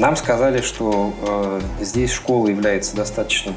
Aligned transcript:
Нам 0.00 0.16
сказали, 0.16 0.62
что 0.62 1.12
э, 1.20 1.60
здесь 1.82 2.10
школа 2.10 2.48
является 2.48 2.96
достаточно 2.96 3.52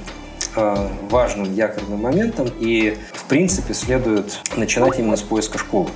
э, 0.57 0.89
важным 1.09 1.53
якорным 1.53 2.01
моментом, 2.01 2.49
и 2.59 2.97
в 3.13 3.23
принципе 3.29 3.73
следует 3.73 4.41
начинать 4.57 4.99
именно 4.99 5.15
с 5.15 5.21
поиска 5.21 5.57
школы. 5.57 5.89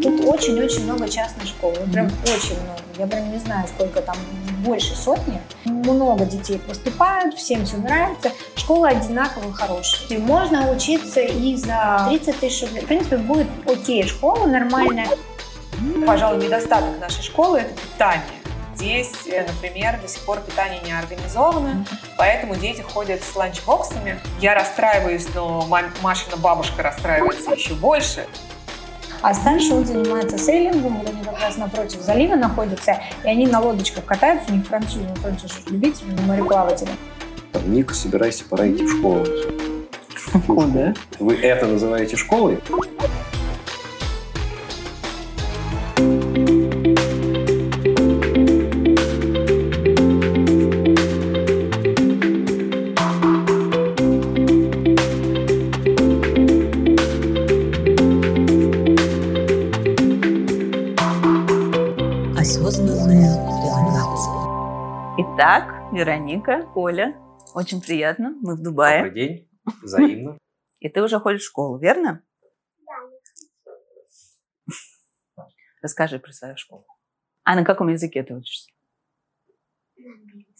Тут 0.00 0.24
очень-очень 0.26 0.84
много 0.84 1.08
частных 1.08 1.48
школ, 1.48 1.74
ну, 1.84 1.92
прям 1.92 2.06
очень 2.22 2.54
много. 2.62 2.80
Я 2.98 3.08
прям 3.08 3.32
не 3.32 3.38
знаю, 3.38 3.66
сколько 3.66 4.00
там, 4.00 4.16
больше 4.64 4.94
сотни. 4.94 5.40
Много 5.64 6.24
детей 6.24 6.60
поступают, 6.60 7.34
всем 7.34 7.64
все 7.64 7.78
нравится. 7.78 8.30
Школа 8.54 8.90
одинаково 8.90 9.52
хорошая. 9.52 10.02
И 10.10 10.18
можно 10.18 10.70
учиться 10.70 11.20
и 11.20 11.56
за 11.56 12.06
30 12.08 12.38
тысяч 12.38 12.62
рублей. 12.62 12.82
В 12.82 12.86
принципе, 12.86 13.16
будет 13.16 13.48
окей 13.66 14.06
школа, 14.06 14.46
нормальная. 14.46 15.08
Пожалуй, 16.06 16.44
недостаток 16.44 17.00
нашей 17.00 17.24
школы– 17.24 17.58
это 17.60 17.74
питание. 17.80 18.37
Здесь, 18.78 19.10
э, 19.26 19.44
например, 19.44 20.00
до 20.00 20.06
сих 20.06 20.22
пор 20.22 20.38
питание 20.38 20.80
не 20.84 20.92
организовано, 20.92 21.84
поэтому 22.16 22.54
дети 22.54 22.80
ходят 22.80 23.24
с 23.24 23.34
ланчбоксами. 23.34 24.20
Я 24.40 24.54
расстраиваюсь, 24.54 25.26
но 25.34 25.66
Машина 26.00 26.36
бабушка 26.36 26.84
расстраивается 26.84 27.50
еще 27.50 27.74
больше. 27.74 28.24
А 29.20 29.34
старший 29.34 29.72
он 29.72 29.84
занимается 29.84 30.38
сейлингом, 30.38 30.98
вот 30.98 31.08
они 31.08 31.24
как 31.24 31.40
раз 31.40 31.56
напротив 31.56 32.00
залива 32.02 32.36
находятся, 32.36 33.02
и 33.24 33.28
они 33.28 33.48
на 33.48 33.58
лодочках 33.58 34.04
катаются, 34.04 34.52
у 34.52 34.54
них 34.54 34.64
французы, 34.68 35.12
французы 35.16 35.54
любители, 35.66 36.14
мореплаватели. 36.28 36.90
Ника, 37.66 37.94
собирайся, 37.94 38.44
пора 38.44 38.68
идти 38.70 38.84
в 38.84 38.96
школу. 38.96 39.26
Куда? 40.46 40.94
Вы 41.18 41.34
это 41.34 41.66
называете 41.66 42.14
школой? 42.14 42.60
Вероника, 65.98 66.62
Коля, 66.62 67.20
очень 67.54 67.80
приятно. 67.82 68.32
Мы 68.40 68.54
в 68.54 68.62
Дубае. 68.62 69.02
Добрый 69.02 69.14
день, 69.14 69.50
взаимно. 69.82 70.38
И 70.78 70.88
ты 70.88 71.02
уже 71.02 71.18
ходишь 71.18 71.42
в 71.42 71.46
школу, 71.46 71.76
верно? 71.76 72.22
Да. 72.86 72.92
Расскажи 75.82 76.20
про 76.20 76.32
свою 76.32 76.56
школу. 76.56 76.86
А 77.42 77.56
на 77.56 77.64
каком 77.64 77.88
языке 77.88 78.22
ты 78.22 78.32
учишься? 78.32 78.70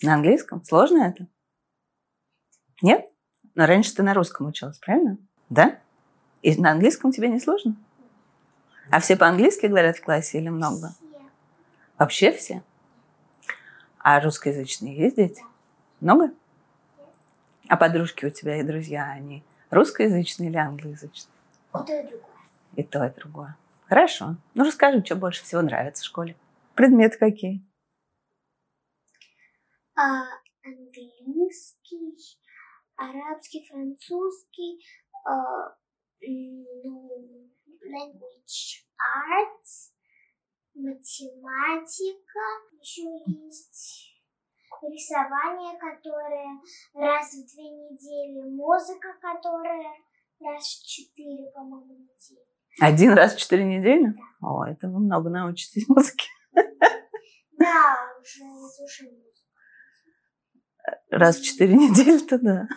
На 0.03 0.15
английском. 0.15 0.65
Сложно 0.65 1.05
это? 1.05 1.29
Нет? 2.83 3.07
Но 3.55 3.67
раньше 3.67 3.95
ты 3.95 4.03
на 4.03 4.15
русском 4.15 4.49
училась, 4.49 4.81
правильно? 4.81 5.19
Да? 5.51 5.81
И 6.43 6.61
на 6.61 6.73
английском 6.73 7.13
тебе 7.13 7.29
не 7.29 7.39
сложно? 7.39 7.77
А 8.91 8.99
все 8.99 9.17
по-английски 9.17 9.67
говорят 9.67 9.99
в 9.99 10.03
классе 10.03 10.39
или 10.39 10.49
много? 10.49 10.97
Вообще 11.97 12.33
все? 12.33 12.65
А 14.11 14.21
русскоязычные 14.21 14.97
есть 14.97 15.17
дети? 15.17 15.45
Много? 16.01 16.33
А 17.69 17.77
подружки 17.77 18.25
у 18.25 18.31
тебя 18.31 18.59
и 18.59 18.63
друзья, 18.63 19.05
они 19.11 19.45
русскоязычные 19.69 20.49
или 20.49 20.57
англоязычные? 20.57 21.35
И 21.75 21.85
то, 21.85 21.93
и 21.93 22.07
другое. 22.07 22.37
И 22.77 22.83
то, 22.85 23.05
и 23.05 23.15
другое. 23.15 23.57
Хорошо. 23.87 24.37
Ну, 24.55 24.65
расскажи, 24.65 25.05
что 25.05 25.15
больше 25.15 25.45
всего 25.45 25.61
нравится 25.61 26.03
в 26.03 26.07
школе. 26.07 26.37
Предметы 26.75 27.19
какие? 27.19 27.63
А, 29.95 30.23
английский, 30.65 32.17
арабский, 32.97 33.69
французский, 33.69 34.87
а, 35.27 35.77
ну, 36.23 37.51
language 37.85 38.87
arts, 38.97 39.93
математика, 40.79 42.41
еще 42.81 43.03
есть 43.27 44.15
рисование, 44.83 45.79
которое 45.79 46.61
раз 46.95 47.33
в 47.33 47.47
две 47.53 47.65
недели, 47.65 48.49
музыка, 48.49 49.09
которая 49.21 49.95
раз 50.41 50.63
в 50.63 50.87
четыре, 50.87 51.51
по-моему, 51.53 51.95
недели. 51.95 52.47
Один 52.81 53.13
раз 53.13 53.35
в 53.35 53.39
четыре 53.39 53.65
недели? 53.65 54.07
Да. 54.07 54.49
О, 54.49 54.65
это 54.65 54.89
вы 54.89 55.01
много 55.01 55.31
научитесь 55.31 55.89
музыке. 55.89 56.29
Да, 57.59 57.97
уже 58.21 58.45
слушаю 58.77 59.11
музыку. 59.11 59.49
Раз 61.11 61.39
в 61.39 61.45
четыре 61.45 61.75
недели-то 61.75 62.39
да. 62.39 62.69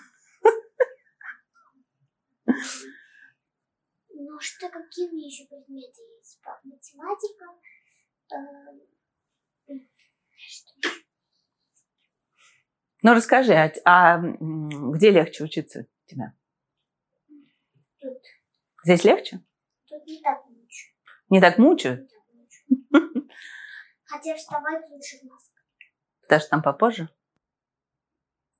Ну 4.09 4.39
что, 4.39 4.69
какие 4.69 5.25
еще 5.25 5.45
предметы 5.47 6.01
есть? 6.18 6.41
Математика, 6.63 7.45
ну, 13.03 13.14
расскажи, 13.14 13.53
а, 13.53 13.72
а 13.86 14.19
где 14.19 15.12
легче 15.12 15.44
учиться 15.44 15.88
тебе? 16.06 16.34
Тут. 18.00 18.22
Здесь 18.84 19.03
легче? 19.03 19.44
Тут 19.88 20.06
не 20.06 20.22
так 20.22 20.46
мучают. 20.46 20.96
Не 21.30 21.42
так 21.42 21.58
мучают? 21.58 22.12
Хотя 24.06 24.36
вставать 24.36 24.90
лучше 24.90 25.18
в 25.19 25.24
Москве. 25.24 25.62
Потому 26.22 26.42
что 26.42 26.50
там 26.50 26.62
попозже? 26.62 27.09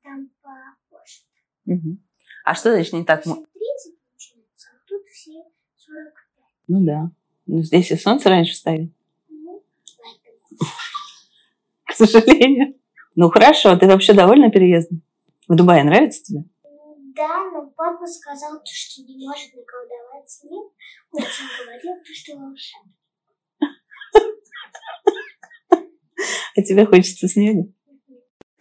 Там 0.02 0.32
попозже. 0.42 1.24
Угу. 1.66 1.98
А 2.46 2.56
что 2.56 2.72
значит 2.72 2.94
не 2.94 3.06
так 3.06 3.26
мучают? 3.26 3.52
30 3.52 4.00
начинается, 4.14 4.70
а 4.74 4.88
тут 4.88 5.06
все 5.08 5.44
45. 5.78 6.46
Ну 6.68 6.86
да. 6.86 7.12
Ну, 7.46 7.62
здесь 7.62 7.92
и 7.92 7.98
солнце 7.98 8.30
раньше 8.30 8.54
встает. 8.54 8.92
К 11.86 11.94
сожалению. 11.94 12.76
Ну 13.16 13.30
хорошо, 13.30 13.76
ты 13.76 13.88
вообще 13.88 14.14
довольна 14.14 14.50
переездом? 14.50 15.02
В 15.48 15.56
Дубае 15.56 15.84
нравится 15.84 16.24
тебе? 16.24 16.46
Да, 17.16 17.50
но 17.52 17.70
папа 17.76 18.06
сказал, 18.06 18.62
что 18.66 19.02
не 19.02 19.28
может 19.28 19.54
наколдовать 19.54 20.30
снег. 20.30 20.72
Очень 21.12 21.48
говорил, 21.60 21.96
что 22.14 22.38
волшебно. 22.38 22.94
А 26.56 26.62
тебе 26.62 26.86
хочется 26.86 27.28
снега? 27.28 27.68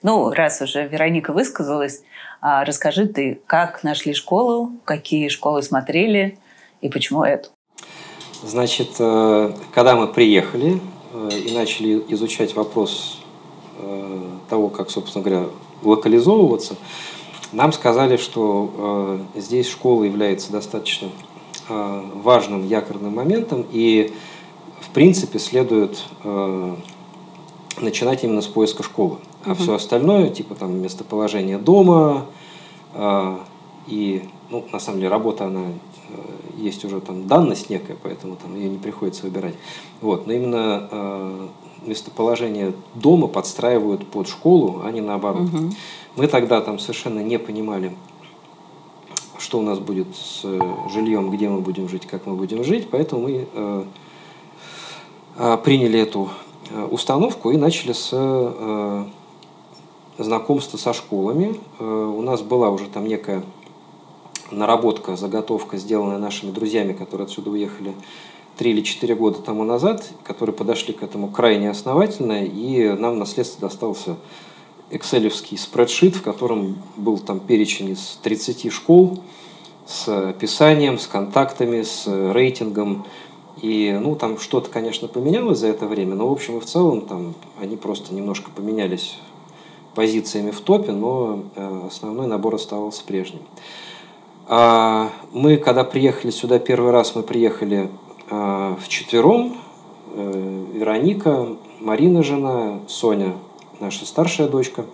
Ну, 0.02 0.30
раз 0.30 0.62
уже 0.62 0.88
Вероника 0.88 1.32
высказалась, 1.32 2.02
а, 2.40 2.64
расскажи 2.64 3.06
ты, 3.06 3.42
как 3.46 3.82
нашли 3.82 4.14
школу, 4.14 4.80
какие 4.84 5.28
школы 5.28 5.62
смотрели 5.62 6.38
и 6.80 6.88
почему 6.88 7.22
эту? 7.22 7.50
Значит, 8.42 8.92
э, 8.98 9.52
когда 9.74 9.96
мы 9.96 10.10
приехали 10.10 10.80
и 11.12 11.52
начали 11.52 12.04
изучать 12.08 12.54
вопрос 12.54 13.20
э, 13.78 14.22
того, 14.48 14.68
как, 14.68 14.90
собственно 14.90 15.24
говоря, 15.24 15.48
локализовываться, 15.82 16.76
нам 17.52 17.72
сказали, 17.72 18.16
что 18.16 19.18
здесь 19.34 19.68
школа 19.68 20.04
является 20.04 20.52
достаточно 20.52 21.08
важным 21.68 22.64
якорным 22.64 23.16
моментом, 23.16 23.66
и, 23.72 24.12
в 24.80 24.90
принципе, 24.90 25.40
следует 25.40 26.04
начинать 27.80 28.22
именно 28.22 28.40
с 28.40 28.46
поиска 28.46 28.84
школы. 28.84 29.16
А 29.44 29.52
угу. 29.52 29.62
все 29.62 29.74
остальное, 29.74 30.28
типа 30.28 30.54
там 30.54 30.80
местоположение 30.80 31.58
дома 31.58 32.26
и, 33.88 34.22
ну, 34.50 34.64
на 34.72 34.78
самом 34.78 34.98
деле, 34.98 35.10
работа, 35.10 35.46
она 35.46 35.64
Э, 36.10 36.60
есть 36.60 36.84
уже 36.84 37.00
там 37.00 37.26
данность 37.26 37.70
некая, 37.70 37.96
поэтому 38.02 38.36
там 38.36 38.54
ее 38.54 38.68
не 38.68 38.78
приходится 38.78 39.24
выбирать. 39.24 39.54
Вот. 40.00 40.26
Но 40.26 40.32
именно 40.32 40.88
э, 40.90 41.48
местоположение 41.86 42.74
дома 42.94 43.28
подстраивают 43.28 44.06
под 44.06 44.28
школу, 44.28 44.82
а 44.84 44.90
не 44.90 45.00
наоборот. 45.00 45.48
Угу. 45.48 45.70
Мы 46.16 46.26
тогда 46.26 46.60
там 46.60 46.78
совершенно 46.78 47.20
не 47.20 47.38
понимали, 47.38 47.96
что 49.38 49.58
у 49.58 49.62
нас 49.62 49.78
будет 49.78 50.08
с 50.14 50.42
жильем, 50.92 51.30
где 51.30 51.48
мы 51.48 51.60
будем 51.60 51.88
жить, 51.88 52.06
как 52.06 52.26
мы 52.26 52.34
будем 52.34 52.62
жить, 52.62 52.88
поэтому 52.90 53.22
мы 53.22 53.48
э, 53.52 53.84
э, 55.36 55.58
приняли 55.64 55.98
эту 55.98 56.28
э, 56.70 56.84
установку 56.90 57.50
и 57.50 57.56
начали 57.56 57.92
с 57.92 58.10
э, 58.12 59.04
знакомства 60.18 60.76
со 60.76 60.92
школами. 60.92 61.58
Э, 61.78 61.84
у 61.84 62.20
нас 62.20 62.42
была 62.42 62.68
уже 62.68 62.86
там 62.86 63.06
некая 63.06 63.42
наработка, 64.50 65.16
заготовка, 65.16 65.76
сделанная 65.76 66.18
нашими 66.18 66.50
друзьями, 66.50 66.92
которые 66.92 67.26
отсюда 67.26 67.50
уехали 67.50 67.94
три 68.56 68.72
или 68.72 68.82
четыре 68.82 69.14
года 69.14 69.38
тому 69.40 69.64
назад, 69.64 70.06
которые 70.22 70.54
подошли 70.54 70.92
к 70.92 71.02
этому 71.02 71.28
крайне 71.28 71.70
основательно, 71.70 72.44
и 72.44 72.90
нам 72.90 73.14
в 73.14 73.18
наследство 73.18 73.68
достался 73.68 74.16
экселевский 74.90 75.56
спредшит, 75.56 76.16
в 76.16 76.22
котором 76.22 76.76
был 76.96 77.18
там 77.18 77.40
перечень 77.40 77.90
из 77.90 78.18
30 78.22 78.72
школ 78.72 79.20
с 79.86 80.08
описанием, 80.08 80.98
с 80.98 81.06
контактами, 81.06 81.82
с 81.82 82.06
рейтингом 82.06 83.06
И, 83.62 83.96
ну, 84.00 84.14
там 84.14 84.38
что-то, 84.38 84.70
конечно, 84.70 85.06
поменялось 85.08 85.58
за 85.58 85.68
это 85.68 85.86
время, 85.86 86.14
но, 86.14 86.28
в 86.28 86.32
общем 86.32 86.58
и 86.58 86.60
в 86.60 86.64
целом, 86.64 87.02
там, 87.02 87.34
они 87.60 87.76
просто 87.76 88.14
немножко 88.14 88.50
поменялись 88.50 89.16
позициями 89.94 90.50
в 90.50 90.60
топе, 90.60 90.92
но 90.92 91.44
э, 91.56 91.82
основной 91.88 92.26
набор 92.26 92.54
оставался 92.54 93.04
прежним. 93.04 93.40
А 94.52 95.12
мы, 95.30 95.58
когда 95.58 95.84
приехали 95.84 96.32
сюда 96.32 96.58
первый 96.58 96.90
раз, 96.90 97.14
мы 97.14 97.22
приехали 97.22 97.88
э, 98.28 98.74
в 98.80 98.88
четвером. 98.88 99.56
Э, 100.12 100.64
Вероника, 100.74 101.46
Марина 101.78 102.24
жена, 102.24 102.80
Соня, 102.88 103.34
наша 103.78 104.04
старшая 104.06 104.48
дочка. 104.48 104.86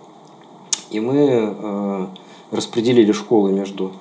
И 0.91 0.99
мы 0.99 2.07
распределили 2.51 3.11
школы 3.11 3.51
между 3.51 3.91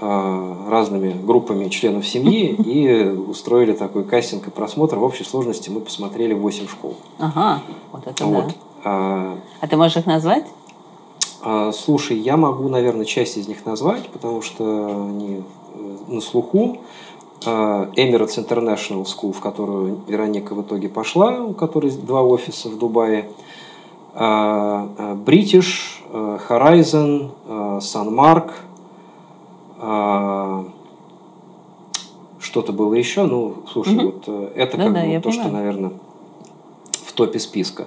разными 0.00 1.12
группами 1.12 1.68
членов 1.68 2.06
семьи 2.06 2.46
и 2.64 3.04
устроили 3.04 3.74
такой 3.74 4.04
кастинг 4.04 4.48
и 4.48 4.50
просмотр. 4.50 4.96
В 4.96 5.04
общей 5.04 5.24
сложности 5.24 5.68
мы 5.68 5.80
посмотрели 5.80 6.32
8 6.32 6.68
школ. 6.68 6.96
Ага, 7.18 7.60
вот 7.92 8.06
это 8.06 8.24
вот. 8.24 8.46
да. 8.46 8.52
А, 8.84 9.38
а 9.60 9.66
ты 9.68 9.76
можешь 9.76 9.98
их 9.98 10.06
назвать? 10.06 10.46
А, 11.44 11.72
слушай, 11.72 12.16
я 12.16 12.36
могу, 12.36 12.68
наверное, 12.68 13.04
часть 13.04 13.36
из 13.36 13.46
них 13.46 13.66
назвать, 13.66 14.08
потому 14.08 14.40
что 14.40 15.08
они 15.10 15.42
э, 15.74 15.96
на 16.08 16.20
слуху. 16.20 16.78
А, 17.44 17.90
Emirates 17.96 18.38
International 18.38 19.04
School, 19.04 19.32
в 19.32 19.40
которую 19.40 19.98
Вероника 20.08 20.54
в 20.54 20.62
итоге 20.62 20.88
пошла, 20.88 21.38
у 21.40 21.52
которой 21.52 21.90
два 21.90 22.22
офиса 22.22 22.68
в 22.68 22.78
Дубае. 22.78 23.28
British, 24.16 26.00
Horizon, 26.12 27.30
Sunmark, 27.80 28.52
что-то 32.54 32.72
было 32.72 32.94
еще. 32.94 33.24
Ну, 33.24 33.56
слушай, 33.72 33.96
угу. 33.96 34.04
вот 34.04 34.24
э, 34.28 34.52
это 34.54 34.76
да, 34.76 34.84
как 34.84 34.92
да, 34.94 35.00
бы 35.00 35.14
то, 35.14 35.28
понимаю. 35.28 35.32
что, 35.32 35.48
наверное, 35.48 35.92
в 37.04 37.12
топе 37.12 37.40
списка. 37.40 37.86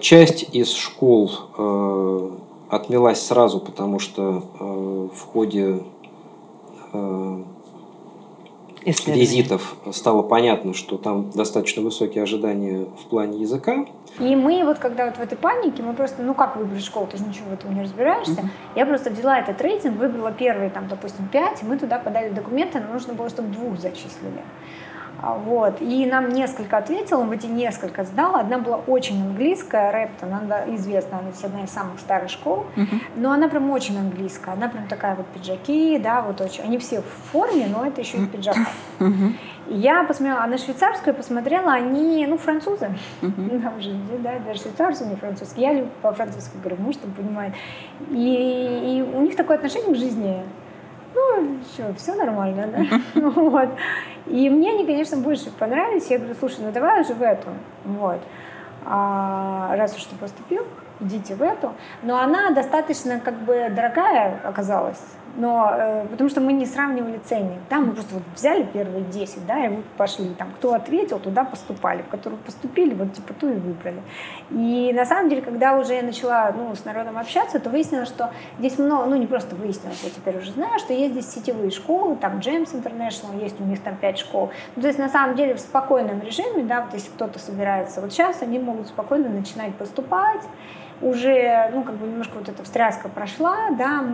часть 0.00 0.54
из 0.54 0.72
школ 0.72 1.30
э, 1.56 2.30
отмелась 2.68 3.24
сразу, 3.24 3.60
потому 3.60 3.98
что 3.98 4.42
э, 4.60 5.08
в 5.14 5.20
ходе 5.20 5.82
э, 6.92 7.42
визитов 8.84 9.76
стало 9.92 10.22
понятно, 10.22 10.74
что 10.74 10.98
там 10.98 11.30
достаточно 11.30 11.82
высокие 11.82 12.22
ожидания 12.22 12.84
в 12.84 13.08
плане 13.08 13.40
языка. 13.40 13.86
И 14.18 14.36
мы 14.36 14.64
вот 14.64 14.78
когда 14.78 15.06
вот 15.06 15.16
в 15.16 15.20
этой 15.20 15.36
панике, 15.36 15.82
мы 15.82 15.94
просто, 15.94 16.22
ну 16.22 16.34
как 16.34 16.56
выбрать 16.56 16.84
школу, 16.84 17.06
ты 17.10 17.16
же 17.16 17.24
ничего 17.24 17.50
в 17.50 17.54
этом 17.54 17.74
не 17.74 17.82
разбираешься. 17.82 18.32
Mm-hmm. 18.32 18.76
Я 18.76 18.86
просто 18.86 19.10
взяла 19.10 19.40
этот 19.40 19.60
рейтинг, 19.60 19.98
выбрала 19.98 20.30
первые 20.30 20.70
там, 20.70 20.86
допустим, 20.88 21.26
пять, 21.28 21.62
мы 21.62 21.78
туда 21.78 21.98
подали 21.98 22.28
документы, 22.30 22.80
но 22.80 22.92
нужно 22.92 23.14
было, 23.14 23.28
чтобы 23.28 23.48
двух 23.48 23.78
зачислили. 23.78 24.42
Вот. 25.32 25.80
И 25.80 26.06
нам 26.06 26.28
несколько 26.28 26.76
ответил, 26.76 27.20
он 27.20 27.32
эти 27.32 27.46
несколько 27.46 28.04
сдал. 28.04 28.36
Одна 28.36 28.58
была 28.58 28.76
очень 28.76 29.20
английская, 29.22 29.90
Рэптон, 29.90 30.32
она 30.34 30.74
известна, 30.74 31.18
она 31.18 31.30
одна 31.42 31.64
из 31.64 31.70
самых 31.70 31.98
старых 32.00 32.30
школ, 32.30 32.66
uh-huh. 32.76 33.02
но 33.16 33.32
она 33.32 33.48
прям 33.48 33.70
очень 33.70 33.98
английская, 33.98 34.52
она 34.52 34.68
прям 34.68 34.86
такая 34.86 35.14
вот 35.14 35.26
пиджаки, 35.26 35.98
да, 35.98 36.20
вот 36.22 36.40
очень. 36.40 36.64
Они 36.64 36.78
все 36.78 37.00
в 37.00 37.32
форме, 37.32 37.66
но 37.66 37.86
это 37.86 38.00
еще 38.00 38.18
и 38.18 38.26
пиджак. 38.26 38.56
Uh-huh. 38.98 39.32
Я 39.68 40.04
посмотрела, 40.04 40.42
а 40.42 40.46
на 40.46 40.58
швейцарскую 40.58 41.14
посмотрела, 41.14 41.72
они, 41.72 42.26
ну, 42.26 42.36
французы. 42.36 42.90
Uh-huh. 43.22 43.62
Там 43.62 43.80
же, 43.80 43.94
да, 44.18 44.38
даже 44.40 44.62
швейцарцы 44.62 45.06
не 45.06 45.16
французские. 45.16 45.76
Я 45.76 45.84
по-французски 46.02 46.56
говорю, 46.58 46.76
муж 46.82 46.96
там 46.96 47.10
понимает. 47.12 47.54
И, 48.10 48.98
и 48.98 49.16
у 49.16 49.22
них 49.22 49.36
такое 49.36 49.56
отношение 49.56 49.94
к 49.94 49.96
жизни 49.96 50.42
ну, 51.14 51.58
что, 51.72 51.94
все 51.94 52.14
нормально, 52.14 52.68
да? 52.68 53.20
вот. 53.20 53.68
И 54.26 54.48
мне 54.50 54.70
они, 54.70 54.84
конечно, 54.84 55.16
больше 55.16 55.50
понравились. 55.50 56.10
Я 56.10 56.18
говорю, 56.18 56.34
слушай, 56.38 56.60
ну 56.60 56.72
давай 56.72 57.02
уже 57.02 57.14
в 57.14 57.22
эту. 57.22 57.48
Вот. 57.84 58.20
А, 58.84 59.74
раз 59.76 59.96
уж 59.96 60.04
ты 60.04 60.16
поступил, 60.16 60.66
идите 61.00 61.34
в 61.34 61.42
эту. 61.42 61.72
Но 62.02 62.18
она 62.18 62.50
достаточно 62.50 63.20
как 63.20 63.34
бы 63.34 63.70
дорогая 63.74 64.40
оказалась 64.44 65.02
но 65.36 65.70
э, 65.72 66.06
потому 66.10 66.30
что 66.30 66.40
мы 66.40 66.52
не 66.52 66.66
сравнивали 66.66 67.18
ценник, 67.24 67.58
да, 67.68 67.78
мы 67.78 67.92
просто 67.92 68.14
вот 68.14 68.22
взяли 68.34 68.64
первые 68.64 69.04
10, 69.04 69.46
да, 69.46 69.66
и 69.66 69.68
вот 69.68 69.84
пошли, 69.96 70.28
там, 70.34 70.50
кто 70.52 70.74
ответил, 70.74 71.18
туда 71.18 71.44
поступали, 71.44 72.02
в 72.02 72.08
которую 72.08 72.40
поступили, 72.40 72.94
вот 72.94 73.12
типа 73.12 73.34
ту 73.34 73.50
и 73.50 73.54
выбрали. 73.54 74.00
И 74.50 74.92
на 74.94 75.04
самом 75.04 75.28
деле, 75.28 75.42
когда 75.42 75.76
уже 75.76 75.94
я 75.94 76.02
начала, 76.02 76.52
ну, 76.56 76.74
с 76.74 76.84
народом 76.84 77.18
общаться, 77.18 77.58
то 77.58 77.70
выяснилось, 77.70 78.08
что 78.08 78.30
здесь 78.58 78.78
много, 78.78 79.06
ну, 79.06 79.16
не 79.16 79.26
просто 79.26 79.56
выяснилось, 79.56 80.00
я 80.04 80.10
теперь 80.10 80.38
уже 80.38 80.52
знаю, 80.52 80.78
что 80.78 80.92
есть 80.92 81.12
здесь 81.12 81.30
сетевые 81.30 81.70
школы, 81.70 82.16
там, 82.16 82.38
James 82.38 82.72
International, 82.72 83.40
есть 83.42 83.60
у 83.60 83.64
них 83.64 83.80
там 83.80 83.96
5 83.96 84.18
школ, 84.18 84.50
ну, 84.76 84.82
то 84.82 84.88
есть, 84.88 84.98
на 84.98 85.08
самом 85.08 85.36
деле, 85.36 85.54
в 85.54 85.60
спокойном 85.60 86.20
режиме, 86.20 86.62
да, 86.64 86.82
вот 86.82 86.94
если 86.94 87.10
кто-то 87.10 87.38
собирается, 87.38 88.00
вот 88.00 88.12
сейчас 88.12 88.42
они 88.42 88.58
могут 88.58 88.88
спокойно 88.88 89.28
начинать 89.28 89.74
поступать, 89.74 90.42
уже, 91.00 91.70
ну, 91.72 91.82
как 91.82 91.96
бы 91.96 92.06
немножко 92.06 92.38
вот 92.38 92.48
эта 92.48 92.62
встряска 92.62 93.08
прошла, 93.08 93.70
да, 93.76 94.04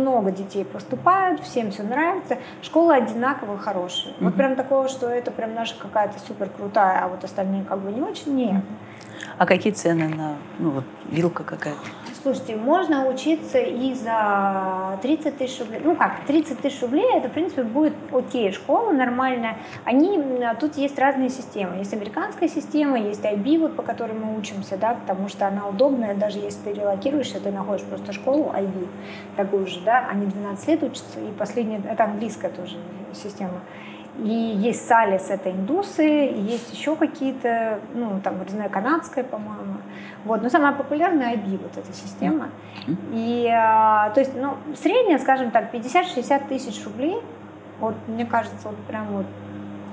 много 0.00 0.30
детей 0.30 0.64
поступают, 0.64 1.40
всем 1.40 1.70
все 1.70 1.82
нравится, 1.82 2.38
школа 2.62 2.96
одинаково 2.96 3.58
хорошая. 3.58 4.12
Mm-hmm. 4.12 4.24
Вот 4.24 4.34
прям 4.34 4.56
такого, 4.56 4.88
что 4.88 5.08
это 5.08 5.30
прям 5.30 5.54
наша 5.54 5.74
какая-то 5.78 6.18
супер 6.20 6.48
крутая, 6.48 7.04
а 7.04 7.08
вот 7.08 7.24
остальные 7.24 7.64
как 7.64 7.80
бы 7.80 7.92
не 7.92 8.00
очень, 8.00 8.34
нет. 8.34 8.52
Mm-hmm. 8.52 8.91
А 9.38 9.46
какие 9.46 9.72
цены 9.72 10.08
на, 10.08 10.36
ну, 10.58 10.70
вот 10.70 10.84
вилка 11.10 11.44
какая-то? 11.44 11.80
Слушайте, 12.22 12.54
можно 12.54 13.08
учиться 13.08 13.58
и 13.58 13.94
за 13.94 14.96
30 15.02 15.38
тысяч 15.38 15.58
рублей. 15.58 15.80
Ну 15.82 15.96
как, 15.96 16.24
30 16.26 16.60
тысяч 16.60 16.80
рублей, 16.80 17.04
это, 17.16 17.28
в 17.28 17.32
принципе, 17.32 17.64
будет 17.64 17.94
окей, 18.12 18.52
школа 18.52 18.92
нормальная. 18.92 19.58
Они, 19.84 20.22
тут 20.60 20.76
есть 20.76 20.96
разные 21.00 21.30
системы. 21.30 21.78
Есть 21.78 21.92
американская 21.92 22.48
система, 22.48 22.96
есть 22.96 23.24
IB, 23.24 23.58
вот, 23.58 23.74
по 23.74 23.82
которой 23.82 24.12
мы 24.12 24.38
учимся, 24.38 24.76
да, 24.76 24.94
потому 24.94 25.28
что 25.28 25.48
она 25.48 25.66
удобная, 25.66 26.14
даже 26.14 26.38
если 26.38 26.60
ты 26.60 26.80
релокируешься, 26.80 27.40
ты 27.40 27.50
находишь 27.50 27.84
просто 27.84 28.12
школу 28.12 28.52
IB, 28.56 28.86
такую 29.36 29.66
же, 29.66 29.80
да, 29.80 30.06
они 30.08 30.26
12 30.26 30.68
лет 30.68 30.82
учатся, 30.84 31.18
и 31.18 31.32
последняя, 31.36 31.82
это 31.90 32.04
английская 32.04 32.50
тоже 32.50 32.76
система. 33.12 33.60
И 34.18 34.28
есть 34.28 34.86
Салис, 34.86 35.30
это 35.30 35.50
индусы, 35.50 36.26
и 36.26 36.40
есть 36.40 36.72
еще 36.72 36.96
какие-то, 36.96 37.80
ну, 37.94 38.20
там, 38.22 38.42
не 38.44 38.50
знаю, 38.50 38.70
канадская, 38.70 39.24
по-моему. 39.24 39.78
Вот, 40.24 40.42
но 40.42 40.50
самая 40.50 40.72
популярная 40.72 41.34
IB, 41.34 41.58
вот 41.62 41.76
эта 41.76 41.92
система. 41.92 42.48
И, 43.12 43.48
а, 43.50 44.10
то 44.10 44.20
есть, 44.20 44.32
ну, 44.36 44.54
средняя, 44.76 45.18
скажем 45.18 45.50
так, 45.50 45.74
50-60 45.74 46.48
тысяч 46.48 46.84
рублей, 46.84 47.20
вот, 47.80 47.94
мне 48.06 48.26
кажется, 48.26 48.68
вот 48.68 48.76
прям 48.86 49.06
вот 49.08 49.26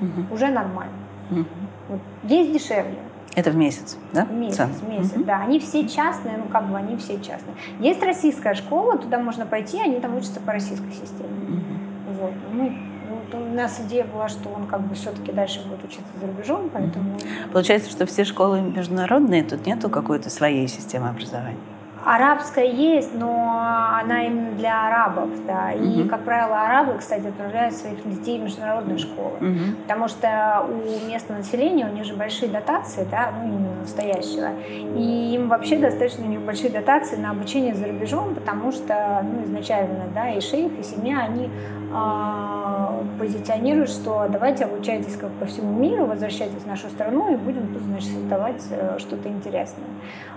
угу. 0.02 0.34
уже 0.34 0.48
нормально. 0.48 0.94
Угу. 1.32 1.46
Вот, 1.90 2.00
есть 2.24 2.52
дешевле. 2.52 3.00
Это 3.36 3.52
в 3.52 3.56
месяц, 3.56 3.98
да? 4.12 4.26
В 4.26 4.34
месяц, 4.34 4.60
в 4.60 4.90
месяц, 4.90 5.16
угу. 5.16 5.24
да. 5.24 5.42
Они 5.42 5.60
все 5.60 5.88
частные, 5.88 6.38
ну 6.38 6.46
как 6.52 6.68
бы 6.68 6.78
они 6.78 6.98
все 6.98 7.20
частные. 7.20 7.56
Есть 7.80 8.04
российская 8.04 8.54
школа, 8.54 8.98
туда 8.98 9.18
можно 9.18 9.46
пойти, 9.46 9.80
они 9.80 10.00
там 10.00 10.18
учатся 10.18 10.40
по 10.42 10.52
российской 10.52 10.92
системе. 10.92 11.30
Угу. 11.48 12.22
Вот. 12.22 12.34
Мы 12.52 12.89
у 13.38 13.54
нас 13.54 13.80
идея 13.80 14.06
была, 14.06 14.30
что 14.30 14.50
он 14.50 14.66
как 14.66 14.82
бы 14.82 14.96
все-таки 14.96 15.32
дальше 15.32 15.62
будет 15.68 15.84
учиться 15.84 16.12
за 16.20 16.28
рубежом, 16.28 16.70
поэтому... 16.72 17.18
Получается, 17.52 17.90
что 17.92 18.06
все 18.06 18.24
школы 18.24 18.62
международные, 18.62 19.44
тут 19.44 19.66
нету 19.66 19.90
какой-то 19.90 20.30
своей 20.30 20.68
системы 20.68 21.10
образования? 21.10 21.58
Арабская 22.06 22.70
есть, 22.70 23.14
но 23.14 23.62
она 24.02 24.24
именно 24.24 24.52
для 24.52 24.88
арабов, 24.88 25.30
да. 25.46 25.72
И, 25.74 26.02
угу. 26.02 26.10
как 26.10 26.24
правило, 26.24 26.62
арабы, 26.62 26.98
кстати, 26.98 27.28
отправляют 27.28 27.76
своих 27.76 28.04
детей 28.10 28.40
в 28.40 28.44
международные 28.44 28.98
школы. 28.98 29.36
Угу. 29.42 29.82
Потому 29.84 30.08
что 30.08 30.66
у 30.70 31.10
местного 31.10 31.40
населения 31.40 31.86
у 31.86 31.94
них 31.94 32.06
же 32.06 32.14
большие 32.14 32.50
дотации, 32.50 33.08
да, 33.12 33.32
ну 33.38 33.48
именно 33.48 33.76
настоящего. 33.82 34.50
И 34.70 35.36
им 35.36 35.50
вообще 35.50 35.78
достаточно 35.78 36.26
у 36.26 36.30
них 36.30 36.42
большие 36.42 36.70
дотации 36.70 37.18
на 37.18 37.32
обучение 37.32 37.76
за 37.76 37.88
рубежом, 37.88 38.36
потому 38.36 38.72
что, 38.72 39.24
ну, 39.24 39.44
изначально, 39.44 40.06
да, 40.14 40.30
и 40.30 40.42
шейх, 40.42 40.72
и 40.80 40.84
семья, 40.84 41.20
они 41.20 41.50
э, 41.92 43.04
позиционируют, 43.20 43.90
что 43.90 44.28
давайте 44.30 44.66
обучайтесь 44.66 45.16
как 45.18 45.32
по 45.32 45.46
всему 45.46 45.78
миру, 45.78 46.06
возвращайтесь 46.06 46.64
в 46.64 46.68
нашу 46.68 46.88
страну 46.90 47.34
и 47.34 47.36
будем 47.36 47.74
тут, 47.74 47.84
значит, 47.84 48.12
создавать 48.12 48.64
э, 48.72 48.98
что-то 49.00 49.30
интересное. 49.30 49.88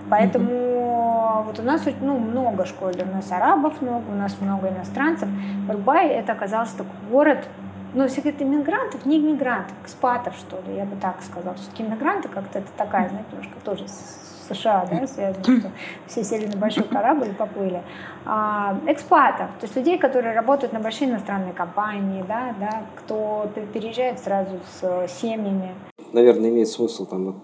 Поэтому 0.09 0.49
mm-hmm. 0.49 1.47
Вот 1.53 1.59
у 1.59 1.63
нас 1.63 1.81
ну, 2.01 2.17
много 2.17 2.65
школ, 2.65 2.89
у 2.89 3.15
нас 3.15 3.31
арабов 3.31 3.81
много, 3.81 4.09
у 4.09 4.15
нас 4.15 4.35
много 4.41 4.69
иностранцев. 4.69 5.29
Дубай 5.67 6.07
это 6.07 6.31
оказался 6.31 6.77
такой 6.77 6.95
город, 7.11 7.47
ну, 7.93 8.07
все 8.07 8.21
говорят, 8.21 8.41
иммигрантов, 8.41 9.05
не 9.05 9.19
иммигрантов, 9.19 9.75
экспатов, 9.83 10.35
что 10.35 10.57
ли, 10.67 10.77
я 10.77 10.85
бы 10.85 10.95
так 10.99 11.21
сказала. 11.21 11.55
Все-таки 11.55 11.83
иммигранты 11.83 12.27
как-то 12.27 12.59
это 12.59 12.69
такая, 12.75 13.09
знаете, 13.09 13.29
немножко 13.31 13.53
тоже 13.63 13.87
с 13.87 14.47
США, 14.49 14.87
да, 14.89 15.05
связано, 15.05 15.43
что 15.43 15.71
все 16.07 16.23
сели 16.23 16.47
на 16.47 16.57
большой 16.57 16.83
корабль 16.85 17.27
и 17.27 17.33
поплыли. 17.33 17.83
А, 18.25 18.79
экспатов, 18.87 19.47
то 19.59 19.65
есть 19.65 19.75
людей, 19.75 19.99
которые 19.99 20.33
работают 20.33 20.73
на 20.73 20.79
большие 20.79 21.09
иностранные 21.09 21.53
компании, 21.53 22.25
да, 22.27 22.55
да, 22.59 22.81
кто 22.95 23.49
переезжает 23.73 24.19
сразу 24.19 24.59
с 24.79 25.07
семьями. 25.07 25.75
Наверное, 26.13 26.49
имеет 26.49 26.67
смысл 26.67 27.05
там 27.05 27.43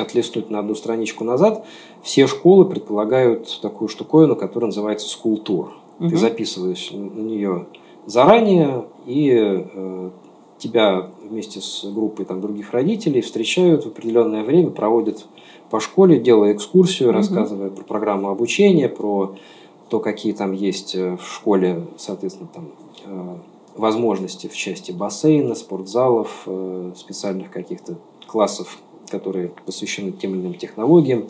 отлистнуть 0.00 0.50
на 0.50 0.58
одну 0.58 0.74
страничку 0.74 1.24
назад, 1.24 1.66
все 2.02 2.26
школы 2.26 2.64
предполагают 2.64 3.60
такую 3.60 3.88
штуковину, 3.88 4.36
которая 4.36 4.68
называется 4.68 5.06
school 5.06 5.42
tour. 5.44 5.68
Угу. 5.98 6.08
Ты 6.10 6.16
записываешь 6.16 6.90
на 6.92 7.20
нее 7.20 7.66
заранее, 8.06 8.86
и 9.06 9.30
э, 9.32 10.10
тебя 10.58 11.10
вместе 11.22 11.60
с 11.60 11.84
группой 11.84 12.24
там, 12.24 12.40
других 12.40 12.72
родителей 12.72 13.20
встречают 13.20 13.84
в 13.84 13.88
определенное 13.88 14.44
время, 14.44 14.70
проводят 14.70 15.26
по 15.70 15.80
школе, 15.80 16.18
делая 16.18 16.54
экскурсию, 16.54 17.12
рассказывая 17.12 17.70
про 17.70 17.84
программу 17.84 18.28
обучения, 18.28 18.88
про 18.88 19.36
то, 19.88 20.00
какие 20.00 20.32
там 20.32 20.52
есть 20.52 20.94
э, 20.94 21.16
в 21.16 21.26
школе, 21.26 21.86
соответственно, 21.96 22.48
там 22.52 22.68
э, 23.04 23.36
возможности 23.76 24.46
в 24.46 24.54
части 24.54 24.92
бассейна, 24.92 25.54
спортзалов, 25.54 26.42
э, 26.46 26.92
специальных 26.96 27.50
каких-то 27.50 27.96
классов, 28.26 28.78
которые 29.10 29.52
посвящены 29.66 30.12
тем 30.12 30.34
или 30.34 30.40
иным 30.40 30.54
технологиям, 30.54 31.26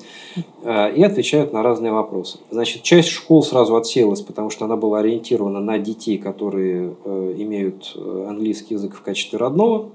и 0.63 1.03
отвечают 1.03 1.53
на 1.53 1.63
разные 1.63 1.93
вопросы. 1.93 2.39
Значит, 2.51 2.83
часть 2.83 3.09
школ 3.09 3.43
сразу 3.43 3.77
отсеялась, 3.77 4.21
потому 4.21 4.51
что 4.51 4.67
она 4.67 4.77
была 4.77 5.01
ориентирована 5.01 5.61
на 5.61 5.79
детей, 5.79 6.19
которые 6.19 6.95
имеют 7.05 7.97
английский 7.97 8.75
язык 8.75 8.95
в 8.95 9.03
качестве 9.03 9.39
родного, 9.39 9.91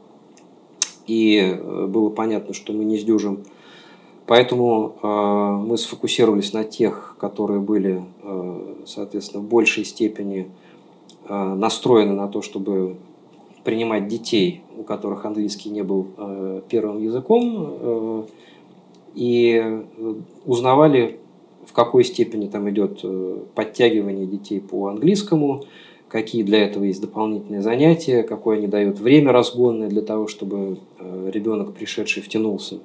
и 1.08 1.58
было 1.88 2.10
понятно, 2.10 2.54
что 2.54 2.74
мы 2.74 2.84
не 2.84 2.98
сдюжим 2.98 3.44
Поэтому 4.28 4.96
э, 5.02 5.08
мы 5.08 5.78
сфокусировались 5.78 6.54
на 6.54 6.64
тех, 6.64 7.16
которые 7.20 7.60
были, 7.60 8.04
э, 8.24 8.76
соответственно, 8.86 9.44
в 9.44 9.48
большей 9.48 9.86
степени 9.86 10.50
э, 11.28 11.54
настроены 11.54 12.14
на 12.14 12.28
то, 12.28 12.42
чтобы 12.42 12.96
принимать 13.66 14.08
детей, 14.08 14.62
у 14.78 14.84
которых 14.84 15.26
английский 15.26 15.70
не 15.70 15.84
был 15.84 16.08
э, 16.18 16.62
первым 16.70 17.04
языком, 17.04 17.68
э, 17.82 18.24
и 19.16 19.82
узнавали, 20.46 21.20
в 21.66 21.74
какой 21.74 22.04
степени 22.04 22.48
там 22.48 22.70
идет 22.70 23.00
э, 23.04 23.40
подтягивание 23.56 24.28
детей 24.28 24.62
по 24.62 24.88
английскому, 24.88 25.64
какие 26.08 26.44
для 26.44 26.64
этого 26.64 26.84
есть 26.84 27.02
дополнительные 27.02 27.62
занятия, 27.62 28.24
какое 28.24 28.58
они 28.58 28.68
дают 28.68 29.00
время 29.00 29.32
разгонное 29.32 29.90
для 29.90 30.02
того, 30.02 30.28
чтобы 30.28 30.78
э, 31.00 31.32
ребенок, 31.34 31.74
пришедший, 31.74 32.22
втянулся 32.22 32.80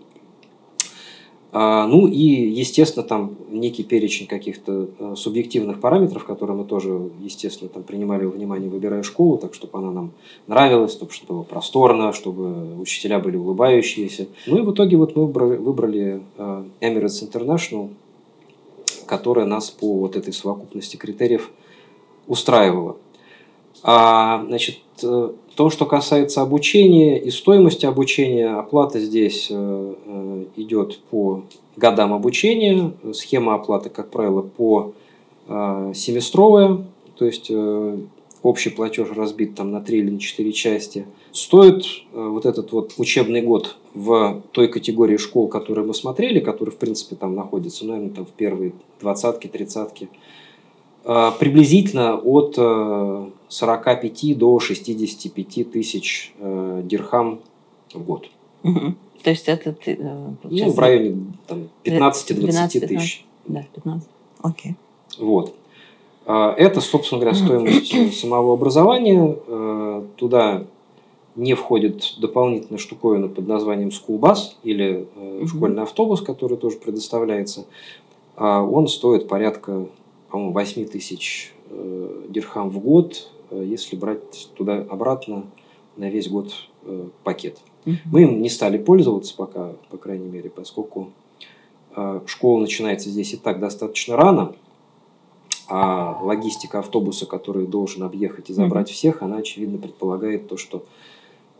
ну 1.86 2.06
и, 2.06 2.48
естественно, 2.50 3.04
там 3.04 3.36
некий 3.48 3.82
перечень 3.82 4.28
каких-то 4.28 4.88
э, 4.98 5.14
субъективных 5.16 5.80
параметров, 5.80 6.24
которые 6.24 6.56
мы 6.56 6.64
тоже, 6.64 7.10
естественно, 7.20 7.68
там 7.68 7.82
принимали 7.82 8.24
во 8.24 8.30
внимание, 8.30 8.70
выбирая 8.70 9.02
школу, 9.02 9.36
так, 9.36 9.54
чтобы 9.54 9.78
она 9.78 9.90
нам 9.90 10.12
нравилась, 10.46 10.92
чтобы 10.92 11.12
было 11.26 11.42
просторно, 11.42 12.12
чтобы 12.12 12.80
учителя 12.80 13.18
были 13.18 13.36
улыбающиеся. 13.36 14.28
Ну 14.46 14.58
и 14.58 14.62
в 14.62 14.72
итоге 14.72 14.96
вот 14.96 15.16
мы 15.16 15.26
выбрали 15.26 16.22
э, 16.36 16.64
Emirates 16.80 17.28
International, 17.28 17.88
которая 19.06 19.44
нас 19.44 19.70
по 19.70 19.98
вот 19.98 20.14
этой 20.14 20.32
совокупности 20.32 20.96
критериев 20.96 21.50
устраивала. 22.28 22.96
А, 23.82 24.44
значит, 24.46 24.78
э, 25.02 25.30
то, 25.54 25.70
что 25.70 25.86
касается 25.86 26.42
обучения 26.42 27.18
и 27.18 27.30
стоимости 27.30 27.86
обучения, 27.86 28.48
оплата 28.48 29.00
здесь 29.00 29.48
э, 29.50 29.94
э, 30.06 30.44
идет 30.56 30.98
по 31.10 31.44
годам 31.76 32.12
обучения. 32.12 32.92
Схема 33.12 33.54
оплаты, 33.54 33.90
как 33.90 34.10
правило, 34.10 34.42
по 34.42 34.92
семестровая, 35.48 36.84
то 37.16 37.24
есть 37.24 37.50
общий 38.42 38.70
платеж 38.70 39.08
разбит 39.10 39.56
там 39.56 39.72
на 39.72 39.80
3 39.80 39.98
или 39.98 40.10
на 40.10 40.20
4 40.20 40.52
части. 40.52 41.06
Стоит 41.32 41.84
вот 42.12 42.46
этот 42.46 42.70
вот 42.70 42.92
учебный 42.98 43.42
год 43.42 43.76
в 43.92 44.42
той 44.52 44.68
категории 44.68 45.16
школ, 45.16 45.48
которые 45.48 45.84
мы 45.84 45.92
смотрели, 45.92 46.38
которые, 46.38 46.72
в 46.72 46.78
принципе, 46.78 47.16
там 47.16 47.34
находятся, 47.34 47.84
наверное, 47.84 48.10
там 48.10 48.26
в 48.26 48.30
первые 48.30 48.74
двадцатки, 49.00 49.48
тридцатки, 49.48 50.08
приблизительно 51.02 52.16
от 52.16 52.56
45 53.50 54.24
э, 54.24 54.34
до 54.34 54.58
65 54.58 55.70
тысяч 55.70 56.32
э, 56.38 56.82
дирхам 56.84 57.40
в 57.92 58.02
год. 58.02 58.28
Угу. 58.62 58.94
То 59.22 59.30
есть 59.30 59.48
это 59.48 59.76
ну, 60.44 60.70
в 60.70 60.78
районе 60.78 61.24
там, 61.46 61.68
15-20 61.84 62.86
тысяч. 62.86 63.26
Да, 63.46 63.66
15. 63.74 64.08
Окей. 64.42 64.76
Вот. 65.18 65.54
Это, 66.24 66.80
собственно 66.80 67.20
говоря, 67.20 67.36
стоимость 67.36 68.14
самого 68.20 68.54
образования. 68.54 69.36
Туда 70.16 70.64
не 71.36 71.54
входит 71.54 72.14
дополнительная 72.18 72.78
штуковина 72.78 73.28
под 73.28 73.46
названием 73.46 73.88
Bus 73.88 74.38
или 74.62 75.06
школьный 75.46 75.82
автобус, 75.82 76.22
который 76.22 76.56
тоже 76.56 76.76
предоставляется. 76.76 77.66
Он 78.36 78.88
стоит 78.88 79.28
порядка 79.28 79.86
по-моему, 80.30 80.52
8 80.52 80.86
тысяч 80.86 81.52
э, 81.68 82.22
дирхам 82.28 82.70
в 82.70 82.78
год, 82.78 83.30
э, 83.32 83.39
если 83.56 83.96
брать 83.96 84.50
туда-обратно 84.54 85.44
на 85.96 86.08
весь 86.08 86.28
год 86.28 86.52
э, 86.82 87.08
пакет. 87.24 87.58
Угу. 87.86 87.96
Мы 88.06 88.22
им 88.22 88.42
не 88.42 88.48
стали 88.48 88.78
пользоваться 88.78 89.34
пока, 89.36 89.72
по 89.90 89.96
крайней 89.96 90.28
мере, 90.28 90.50
поскольку 90.50 91.10
школа 92.26 92.60
начинается 92.60 93.10
здесь 93.10 93.34
и 93.34 93.36
так 93.36 93.58
достаточно 93.58 94.16
рано, 94.16 94.54
а 95.68 96.20
логистика 96.22 96.78
автобуса, 96.78 97.26
который 97.26 97.66
должен 97.66 98.04
объехать 98.04 98.48
и 98.48 98.52
забрать 98.52 98.86
угу. 98.88 98.94
всех, 98.94 99.22
она, 99.22 99.38
очевидно, 99.38 99.78
предполагает 99.78 100.48
то, 100.48 100.56
что 100.56 100.84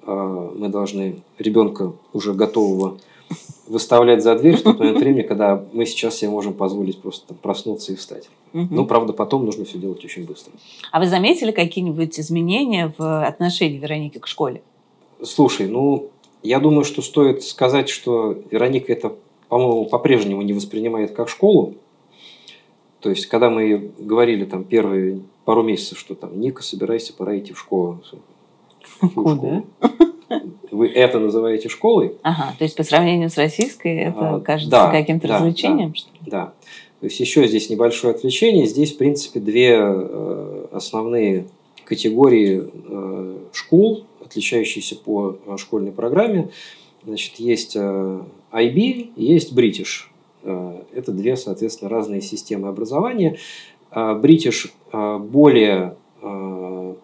мы 0.06 0.68
должны 0.68 1.23
ребенка 1.38 1.92
уже 2.12 2.32
готового 2.32 2.99
выставлять 3.70 4.22
за 4.22 4.34
дверь 4.37 4.56
в 4.56 4.62
тот 4.62 4.78
момент 4.78 4.99
времени, 5.00 5.22
когда 5.22 5.64
мы 5.72 5.87
сейчас 5.87 6.16
себе 6.16 6.30
можем 6.30 6.54
позволить 6.54 7.00
просто 7.00 7.34
проснуться 7.34 7.92
и 7.92 7.96
встать. 7.96 8.28
Угу. 8.52 8.68
Ну, 8.70 8.87
правда, 8.87 9.12
потом 9.12 9.44
нужно 9.46 9.64
все 9.64 9.78
делать 9.78 10.04
очень 10.04 10.26
быстро. 10.26 10.52
А 10.90 10.99
вы 10.99 11.06
заметили 11.06 11.52
какие-нибудь 11.52 12.18
изменения 12.18 12.92
в 12.99 13.25
отношении 13.25 13.78
Вероники 13.78 14.18
к 14.18 14.26
школе? 14.26 14.62
Слушай, 15.22 15.68
ну, 15.68 16.10
я 16.42 16.58
думаю, 16.58 16.84
что 16.84 17.02
стоит 17.02 17.44
сказать, 17.44 17.88
что 17.88 18.37
Вероника 18.50 18.92
это, 18.92 19.14
по-моему, 19.49 19.87
по-прежнему 19.87 20.42
не 20.42 20.52
воспринимает 20.52 21.12
как 21.12 21.28
школу. 21.28 21.75
То 23.00 23.10
есть, 23.10 23.26
когда 23.26 23.50
мы 23.50 23.92
говорили 23.99 24.44
там 24.44 24.64
первые 24.64 25.20
пару 25.44 25.62
месяцев, 25.62 25.99
что 25.99 26.14
там, 26.14 26.38
Ника, 26.40 26.62
собирайся, 26.62 27.12
пора 27.12 27.38
идти 27.38 27.52
в 27.52 27.58
школу. 27.58 28.00
Куда? 29.14 29.62
Вы 30.70 30.88
это 30.88 31.18
называете 31.18 31.68
школой? 31.68 32.14
Ага, 32.22 32.54
то 32.56 32.64
есть 32.64 32.76
по 32.76 32.84
сравнению 32.84 33.30
с 33.30 33.37
российской 33.37 33.96
это 33.96 34.37
а, 34.37 34.40
кажется 34.40 34.70
да, 34.70 34.90
каким-то 34.90 35.26
да, 35.26 35.37
развлечением? 35.37 35.90
Да, 35.90 35.96
что 35.96 36.10
ли? 36.12 36.30
да. 36.30 36.52
То 37.00 37.06
есть 37.06 37.18
еще 37.18 37.46
здесь 37.46 37.70
небольшое 37.70 38.14
отвлечение. 38.14 38.66
Здесь, 38.66 38.92
в 38.92 38.99
принципе, 38.99 39.40
две 39.40 39.78
э, 39.78 40.66
основные 40.70 41.46
категории 41.84 42.62
э, 42.72 43.38
школ, 43.52 44.04
отличающиеся 44.22 44.96
по 44.96 45.37
э, 45.46 45.56
школьной 45.56 45.92
программе. 45.92 46.50
Значит, 47.04 47.37
есть 47.37 47.76
IB, 47.76 49.12
есть 49.16 49.54
British. 49.54 50.04
Это 50.42 51.12
две, 51.12 51.34
соответственно, 51.37 51.88
разные 51.88 52.20
системы 52.20 52.68
образования. 52.68 53.38
British 53.90 54.70
более 54.92 55.96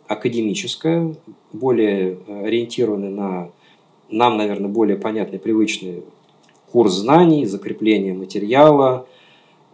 академическая, 0.09 1.15
более 1.53 2.19
ориентированная 2.29 3.11
на 3.11 3.49
нам, 4.09 4.37
наверное, 4.37 4.69
более 4.69 4.97
понятный, 4.97 5.39
привычный 5.39 6.03
курс 6.71 6.93
знаний, 6.95 7.45
закрепление 7.47 8.15
материала, 8.15 9.07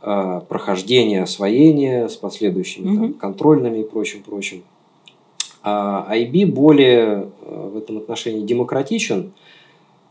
Э, 0.04 0.40
прохождение, 0.48 1.22
освоение 1.22 2.08
с 2.08 2.16
последующими 2.16 2.88
угу. 2.88 2.96
там, 2.96 3.14
контрольными 3.14 3.78
и 3.78 3.84
прочим, 3.84 4.24
прочим. 4.24 4.64
А 5.62 6.08
IB 6.12 6.46
более 6.46 7.30
э, 7.40 7.70
в 7.72 7.76
этом 7.76 7.98
отношении 7.98 8.44
демократичен, 8.44 9.32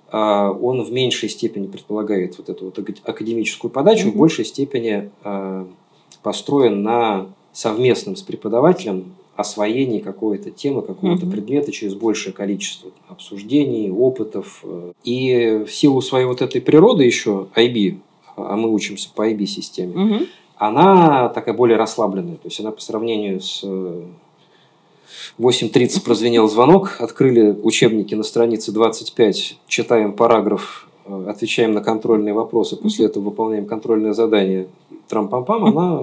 а 0.10 0.50
он 0.50 0.82
в 0.82 0.94
меньшей 0.94 1.28
степени 1.28 1.68
предполагает 1.68 2.38
вот 2.38 2.48
эту 2.48 2.66
вот 2.66 2.80
академическую 3.04 3.70
подачу, 3.70 4.08
угу. 4.08 4.16
в 4.16 4.18
большей 4.20 4.46
степени 4.46 5.12
э, 5.26 5.66
построен 6.24 6.84
на 6.84 7.28
совместном 7.52 8.16
с 8.16 8.22
преподавателем 8.22 9.14
освоении 9.42 10.00
какой-то 10.00 10.52
темы, 10.52 10.82
какого-то 10.82 11.26
угу. 11.26 11.34
предмета 11.34 11.72
через 11.72 11.94
большее 11.94 12.34
количество 12.34 12.92
обсуждений, 13.10 13.92
опытов. 13.92 14.64
И 15.04 15.64
в 15.68 15.72
силу 15.72 16.02
своей 16.02 16.26
вот 16.26 16.42
этой 16.42 16.62
природы 16.62 17.04
еще 17.04 17.48
IB 17.56 18.00
а 18.36 18.56
мы 18.56 18.72
учимся 18.72 19.10
по 19.14 19.30
IB-системе, 19.30 19.94
угу. 19.94 20.26
она 20.58 21.30
такая 21.30 21.56
более 21.56 21.78
расслабленная. 21.78 22.36
То 22.36 22.48
есть 22.48 22.60
она 22.60 22.72
по 22.72 22.82
сравнению 22.82 23.42
с 23.42 23.64
8.30 23.64 24.10
э, 25.40 26.02
прозвенел 26.04 26.48
звонок, 26.48 26.98
открыли 27.00 27.52
учебники 27.52 28.16
на 28.16 28.24
странице 28.24 28.72
25, 28.72 29.58
читаем 29.68 30.14
параграф, 30.14 30.88
э, 31.06 31.26
отвечаем 31.30 31.74
на 31.74 31.82
контрольные 31.82 32.34
вопросы, 32.34 32.76
после 32.76 33.06
этого 33.08 33.26
выполняем 33.26 33.66
контрольное 33.66 34.14
задание, 34.14 34.68
трам-пам-пам, 35.10 35.66
она... 35.66 36.02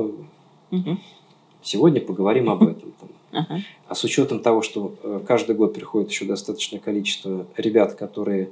Сегодня 1.61 2.01
поговорим 2.01 2.51
об 2.51 2.63
этом. 2.63 2.93
А 3.33 3.95
с 3.95 4.05
учетом 4.05 4.41
того, 4.41 4.63
что 4.63 4.95
э, 5.03 5.21
каждый 5.27 5.55
год 5.55 5.75
приходит 5.75 6.11
еще 6.11 6.25
достаточное 6.25 6.81
количество 6.81 7.47
ребят, 7.57 7.95
которые 7.95 8.51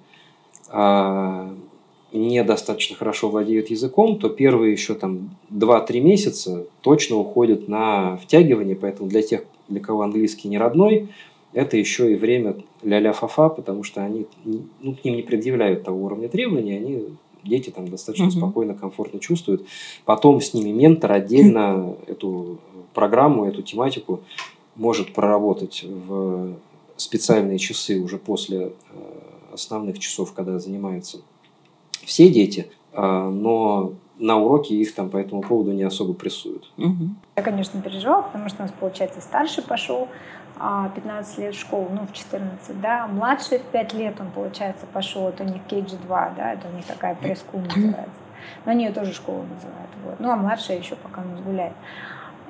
а, 0.69 1.55
недостаточно 2.13 2.97
хорошо 2.97 3.29
владеют 3.29 3.71
языком, 3.71 4.19
то 4.19 4.29
первые 4.29 4.73
еще 4.73 4.95
там 4.95 5.37
2-3 5.51 6.01
месяца 6.01 6.67
точно 6.81 7.17
уходят 7.17 7.69
на 7.69 8.17
втягивание, 8.17 8.77
поэтому 8.77 9.09
для 9.09 9.23
тех, 9.23 9.45
для 9.69 9.81
кого 9.81 10.03
английский 10.03 10.49
не 10.49 10.59
родной, 10.59 11.09
это 11.53 11.77
еще 11.77 12.13
и 12.13 12.17
время 12.17 12.57
ля-ля 12.83 13.13
фа-фа, 13.13 13.49
потому 13.49 13.83
что 13.83 14.05
они 14.05 14.27
ну, 14.45 14.95
к 14.95 15.05
ним 15.05 15.17
не 15.17 15.23
предъявляют 15.23 15.85
того 15.85 16.05
уровня 16.05 16.29
требований, 16.29 16.77
они 16.77 17.17
дети 17.45 17.71
там 17.71 17.89
достаточно 17.89 18.27
mm-hmm. 18.27 18.39
спокойно, 18.39 18.75
комфортно 18.75 19.21
чувствуют. 19.21 19.67
Потом 20.05 20.41
с 20.41 20.53
ними 20.53 20.71
ментор 20.71 21.13
отдельно 21.13 21.97
эту 22.07 22.59
программу, 22.93 23.47
эту 23.47 23.63
тематику 23.63 24.21
может 24.77 25.15
проработать 25.15 25.85
в 25.85 26.57
специальные 26.97 27.59
часы 27.59 27.99
уже 27.99 28.19
после 28.19 28.67
э, 28.67 28.71
основных 29.53 29.99
часов, 29.99 30.33
когда 30.33 30.59
занимаются 30.59 31.19
все 32.05 32.31
дети, 32.31 32.71
а, 32.93 33.29
но 33.29 33.93
на 34.19 34.37
уроке 34.37 34.75
их 34.75 34.95
там 34.95 35.11
по 35.11 35.17
этому 35.19 35.43
поводу 35.43 35.73
не 35.73 35.83
особо 35.83 36.15
прессуют. 36.15 36.71
Угу. 36.79 37.09
Я, 37.37 37.43
конечно, 37.43 37.81
переживала, 37.83 38.23
потому 38.23 38.49
что 38.49 38.63
у 38.63 38.63
нас, 38.63 38.73
получается, 38.79 39.21
старший 39.21 39.63
пошел 39.63 40.09
15 40.57 41.39
а, 41.39 41.41
лет 41.43 41.55
в 41.55 41.61
школу, 41.61 41.89
ну, 41.93 42.07
в 42.07 42.13
14, 42.13 42.81
да, 42.81 43.07
младший 43.07 43.59
в 43.59 43.65
5 43.65 43.93
лет 43.95 44.15
он, 44.21 44.31
получается, 44.31 44.87
пошел, 44.91 45.29
это 45.29 45.43
у 45.43 45.47
них 45.47 45.61
KG2, 45.69 46.37
да, 46.37 46.55
это 46.55 46.69
у 46.69 46.77
них 46.77 46.87
такая 46.87 47.15
пресс-скул 47.15 47.61
называется. 47.61 48.21
Но 48.65 48.73
они 48.73 48.85
ее 48.85 48.93
тоже 48.93 49.13
школу 49.13 49.43
называют, 49.43 49.91
вот. 50.05 50.21
Ну, 50.21 50.31
а 50.31 50.37
младшая 50.37 50.79
еще 50.79 50.97
пока 50.97 51.21
у 51.21 51.25
нас 51.25 51.41
гуляет. 51.41 51.75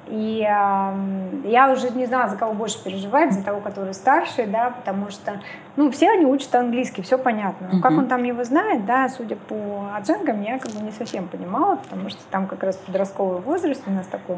И 0.09 0.41
э, 0.49 1.49
я 1.49 1.73
уже 1.73 1.91
не 1.91 2.07
знала, 2.07 2.29
за 2.29 2.37
кого 2.37 2.53
больше 2.53 2.83
переживать, 2.83 3.33
за 3.33 3.43
того, 3.43 3.61
который 3.61 3.93
старше, 3.93 4.47
да, 4.47 4.71
потому 4.71 5.11
что, 5.11 5.41
ну, 5.75 5.91
все 5.91 6.11
они 6.11 6.25
учат 6.25 6.55
английский, 6.55 7.03
все 7.03 7.19
понятно. 7.19 7.69
Но 7.73 7.81
как 7.81 7.93
он 7.93 8.07
там 8.07 8.23
его 8.23 8.45
знает, 8.45 8.87
да, 8.87 9.09
судя 9.09 9.35
по 9.35 9.91
оценкам, 9.97 10.43
я 10.43 10.59
как 10.59 10.71
бы 10.73 10.81
не 10.81 10.93
совсем 10.93 11.27
понимала, 11.27 11.77
потому 11.77 12.09
что 12.09 12.21
там 12.31 12.47
как 12.47 12.63
раз 12.63 12.77
подростковый 12.77 13.41
возраст 13.41 13.83
у 13.87 13.91
нас 13.91 14.07
такой 14.07 14.37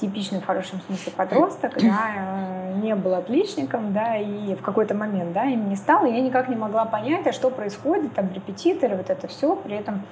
типичный 0.00 0.40
в 0.40 0.46
хорошем 0.46 0.80
смысле 0.86 1.12
подросток, 1.16 1.74
да, 1.80 2.10
э, 2.16 2.80
не 2.82 2.94
был 2.94 3.14
отличником, 3.14 3.92
да, 3.92 4.16
и 4.16 4.54
в 4.54 4.62
какой-то 4.62 4.94
момент, 4.94 5.32
да, 5.32 5.44
им 5.44 5.68
не 5.68 5.76
стало, 5.76 6.06
я 6.06 6.20
никак 6.20 6.48
не 6.48 6.56
могла 6.56 6.84
понять, 6.84 7.26
а 7.26 7.32
что 7.32 7.50
происходит, 7.50 8.12
там, 8.14 8.28
репетиторы, 8.32 8.96
вот 8.96 9.10
это 9.10 9.26
все, 9.28 9.54
при 9.56 9.76
этом 9.76 10.02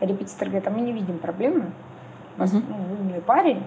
репетитор 0.00 0.48
говорит, 0.48 0.66
а 0.66 0.70
мы 0.70 0.80
не 0.80 0.92
видим 0.92 1.18
проблемы, 1.18 1.66
у 2.36 2.40
вас, 2.40 2.52
ну, 2.52 2.60
умный 3.00 3.20
парень, 3.20 3.62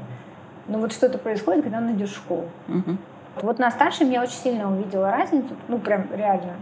но 0.67 0.77
вот 0.79 0.93
что-то 0.93 1.17
происходит, 1.17 1.63
когда 1.63 1.79
он 1.79 1.91
идет 1.93 2.10
в 2.10 2.15
школу. 2.15 2.46
Угу. 2.67 2.98
Вот 3.41 3.60
на 3.60 3.72
старшем 3.72 4.12
я 4.12 4.22
очень 4.22 4.34
сильно 4.34 4.72
увидела 4.72 5.12
разницу, 5.12 5.55
ну 5.67 5.79
прям 5.79 6.05
реально. 6.13 6.53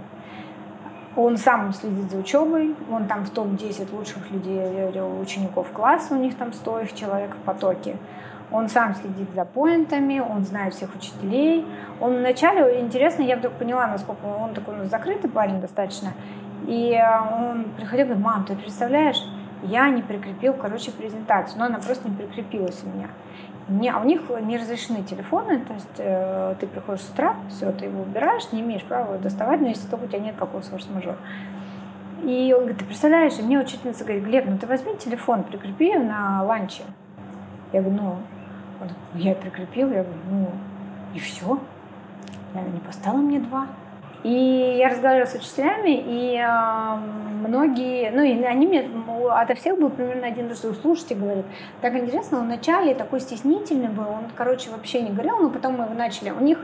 Он 1.15 1.35
сам 1.35 1.73
следит 1.73 2.09
за 2.09 2.17
учебой, 2.19 2.73
он 2.89 3.05
там 3.07 3.25
в 3.25 3.31
топ-10 3.31 3.93
лучших 3.93 4.31
людей, 4.31 4.89
учеников 5.21 5.69
класса, 5.71 6.15
у 6.15 6.17
них 6.17 6.37
там 6.37 6.53
100 6.53 6.79
их 6.81 6.93
человек 6.93 7.35
в 7.35 7.39
потоке. 7.39 7.97
Он 8.49 8.69
сам 8.69 8.95
следит 8.95 9.29
за 9.33 9.45
поинтами, 9.45 10.19
он 10.19 10.43
знает 10.43 10.73
всех 10.73 10.93
учителей. 10.95 11.65
Он 11.99 12.17
вначале, 12.17 12.81
интересно, 12.81 13.23
я 13.23 13.37
вдруг 13.37 13.53
поняла, 13.53 13.87
насколько 13.87 14.25
он 14.25 14.53
такой 14.53 14.75
ну, 14.75 14.85
закрытый 14.85 15.29
парень 15.29 15.61
достаточно. 15.61 16.13
И 16.67 16.97
он 17.39 17.65
приходил 17.77 18.05
и 18.05 18.09
говорит, 18.09 18.23
мам, 18.23 18.45
ты 18.45 18.55
представляешь, 18.55 19.21
я 19.63 19.89
не 19.89 20.01
прикрепил, 20.01 20.53
короче, 20.53 20.91
презентацию, 20.91 21.59
но 21.59 21.65
она 21.65 21.79
просто 21.79 22.09
не 22.09 22.15
прикрепилась 22.15 22.81
у 22.83 22.89
меня. 22.89 23.07
Не, 23.71 23.89
а 23.89 23.99
у 23.99 24.03
них 24.03 24.23
не 24.41 24.57
разрешены 24.57 25.03
телефоны, 25.03 25.59
то 25.59 25.73
есть 25.73 25.87
э, 25.97 26.55
ты 26.59 26.67
приходишь 26.67 27.03
с 27.03 27.09
утра, 27.09 27.35
все, 27.49 27.71
ты 27.71 27.85
его 27.85 28.01
убираешь, 28.01 28.51
не 28.51 28.59
имеешь 28.59 28.83
права 28.83 29.13
его 29.13 29.23
доставать, 29.23 29.61
но 29.61 29.67
если 29.67 29.87
только 29.87 30.05
у 30.05 30.07
тебя 30.07 30.19
нет 30.19 30.35
какого-то 30.35 30.69
форс-мажора. 30.69 31.17
И 32.23 32.53
он 32.53 32.61
говорит, 32.61 32.79
ты 32.79 32.85
представляешь, 32.85 33.39
и 33.39 33.41
мне 33.41 33.57
учительница 33.59 34.03
говорит, 34.03 34.25
Глеб, 34.25 34.45
ну 34.45 34.57
ты 34.57 34.67
возьми 34.67 34.95
телефон, 34.97 35.43
прикрепи 35.43 35.97
на 35.97 36.43
ланче. 36.43 36.83
Я 37.71 37.81
говорю, 37.81 38.01
ну, 38.01 38.09
он, 38.81 38.89
ну 39.13 39.19
я 39.19 39.35
прикрепил, 39.35 39.89
я 39.91 40.03
говорю, 40.03 40.19
ну, 40.29 40.49
и 41.15 41.19
все. 41.19 41.57
Я 42.53 42.61
не 42.63 42.79
поставила 42.79 43.21
мне 43.21 43.39
два. 43.39 43.67
И 44.23 44.75
я 44.77 44.89
разговаривала 44.89 45.27
с 45.27 45.33
учителями, 45.33 46.03
и 46.05 46.37
э, 46.37 47.47
многие, 47.47 48.11
ну, 48.11 48.21
и 48.21 48.43
они 48.43 48.67
мне, 48.67 48.89
ото 49.31 49.55
всех 49.55 49.79
был 49.79 49.89
примерно 49.89 50.27
один 50.27 50.47
раз, 50.47 50.63
слушайте, 50.81 51.15
говорит, 51.15 51.45
так 51.81 51.95
интересно, 51.95 52.39
он 52.39 52.45
вначале 52.45 52.93
такой 52.93 53.19
стеснительный 53.19 53.89
был, 53.89 54.03
он, 54.03 54.25
короче, 54.35 54.69
вообще 54.69 55.01
не 55.01 55.09
говорил, 55.09 55.39
но 55.39 55.49
потом 55.49 55.73
мы 55.73 55.87
начали, 55.95 56.29
у 56.29 56.39
них 56.39 56.59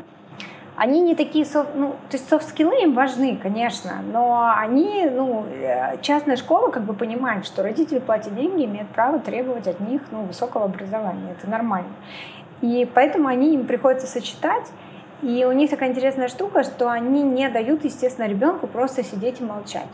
они 0.77 1.01
не 1.01 1.15
такие, 1.15 1.43
софт, 1.43 1.71
ну, 1.73 1.95
то 2.11 2.17
есть 2.17 2.29
софт-скиллы 2.29 2.83
им 2.83 2.93
важны, 2.93 3.35
конечно, 3.41 4.03
но 4.13 4.53
они, 4.55 5.09
ну, 5.11 5.43
э, 5.49 5.97
частная 6.01 6.35
школа 6.35 6.69
как 6.69 6.83
бы 6.83 6.93
понимает, 6.93 7.47
что 7.47 7.63
родители 7.63 7.97
платят 7.97 8.35
деньги, 8.35 8.65
имеют 8.65 8.89
право 8.89 9.17
требовать 9.17 9.67
от 9.67 9.79
них, 9.79 10.03
ну, 10.11 10.21
высокого 10.21 10.65
образования, 10.65 11.35
это 11.35 11.49
нормально. 11.49 11.89
И 12.61 12.87
поэтому 12.93 13.27
они 13.27 13.55
им 13.55 13.65
приходится 13.65 14.05
сочетать 14.05 14.71
и 15.21 15.45
у 15.45 15.51
них 15.51 15.69
такая 15.69 15.89
интересная 15.89 16.27
штука, 16.27 16.63
что 16.63 16.91
они 16.91 17.23
не 17.23 17.49
дают, 17.49 17.83
естественно, 17.83 18.27
ребенку 18.27 18.67
просто 18.67 19.03
сидеть 19.03 19.41
и 19.41 19.43
молчать. 19.43 19.87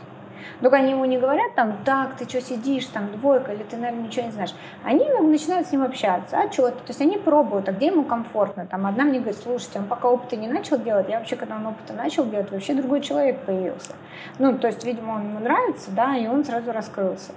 Только 0.60 0.76
они 0.76 0.90
ему 0.90 1.04
не 1.04 1.18
говорят 1.18 1.54
там, 1.54 1.78
так, 1.84 2.16
ты 2.16 2.28
что 2.28 2.40
сидишь, 2.40 2.86
там, 2.86 3.10
двойка, 3.12 3.52
или 3.52 3.62
ты, 3.62 3.76
наверное, 3.76 4.04
ничего 4.04 4.26
не 4.26 4.32
знаешь. 4.32 4.54
Они 4.84 5.04
начинают 5.20 5.66
с 5.66 5.72
ним 5.72 5.82
общаться, 5.82 6.38
а 6.38 6.52
что 6.52 6.70
То 6.70 6.88
есть 6.88 7.00
они 7.00 7.16
пробуют, 7.16 7.68
а 7.68 7.72
где 7.72 7.86
ему 7.86 8.04
комфортно. 8.04 8.66
Там 8.66 8.86
одна 8.86 9.04
мне 9.04 9.18
говорит, 9.18 9.40
слушайте, 9.42 9.78
он 9.78 9.86
пока 9.86 10.08
опыта 10.08 10.36
не 10.36 10.48
начал 10.48 10.78
делать, 10.78 11.08
я 11.08 11.18
вообще, 11.18 11.36
когда 11.36 11.56
он 11.56 11.66
опыта 11.66 11.92
начал 11.92 12.24
делать, 12.26 12.50
вообще 12.50 12.74
другой 12.74 13.00
человек 13.00 13.40
появился. 13.40 13.92
Ну, 14.38 14.56
то 14.58 14.68
есть, 14.68 14.84
видимо, 14.84 15.12
он 15.12 15.30
ему 15.30 15.40
нравится, 15.40 15.90
да, 15.90 16.16
и 16.16 16.26
он 16.26 16.44
сразу 16.44 16.72
раскрылся. 16.72 17.32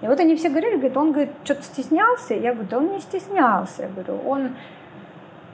И 0.00 0.06
вот 0.06 0.20
они 0.20 0.36
все 0.36 0.48
говорили, 0.48 0.76
говорит, 0.76 0.96
он, 0.96 1.12
говорит, 1.12 1.30
что-то 1.42 1.62
стеснялся. 1.62 2.34
Я 2.34 2.52
говорю, 2.52 2.68
да 2.70 2.78
он 2.78 2.92
не 2.92 3.00
стеснялся. 3.00 3.82
Я 3.82 3.88
говорю, 3.88 4.20
он 4.24 4.50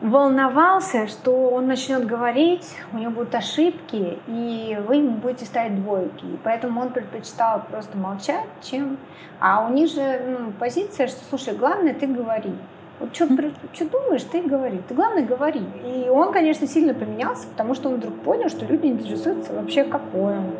волновался, 0.04 1.06
что 1.06 1.48
он 1.48 1.66
начнет 1.66 2.06
говорить, 2.06 2.76
у 2.92 2.98
него 2.98 3.10
будут 3.10 3.34
ошибки, 3.34 4.18
и 4.26 4.78
вы 4.86 4.96
ему 4.96 5.12
будете 5.12 5.46
ставить 5.46 5.82
двойки. 5.82 6.26
И 6.26 6.38
поэтому 6.44 6.82
он 6.82 6.90
предпочитал 6.90 7.62
просто 7.70 7.96
молчать, 7.96 8.44
чем... 8.62 8.98
А 9.40 9.66
у 9.66 9.72
них 9.72 9.90
же 9.90 10.20
ну, 10.26 10.52
позиция, 10.52 11.06
что, 11.06 11.20
слушай, 11.30 11.56
главное, 11.56 11.94
ты 11.94 12.06
говори. 12.06 12.52
Вот 13.00 13.14
что, 13.14 13.26
что 13.72 13.88
думаешь, 13.88 14.22
ты 14.24 14.42
говори. 14.42 14.80
Ты 14.86 14.94
главное 14.94 15.24
говори. 15.24 15.62
И 15.84 16.08
он, 16.10 16.32
конечно, 16.32 16.66
сильно 16.66 16.92
поменялся, 16.92 17.48
потому 17.48 17.74
что 17.74 17.88
он 17.88 17.96
вдруг 17.96 18.14
понял, 18.20 18.50
что 18.50 18.66
люди 18.66 18.86
интересуются 18.86 19.54
вообще, 19.54 19.84
какой 19.84 20.36
он, 20.36 20.50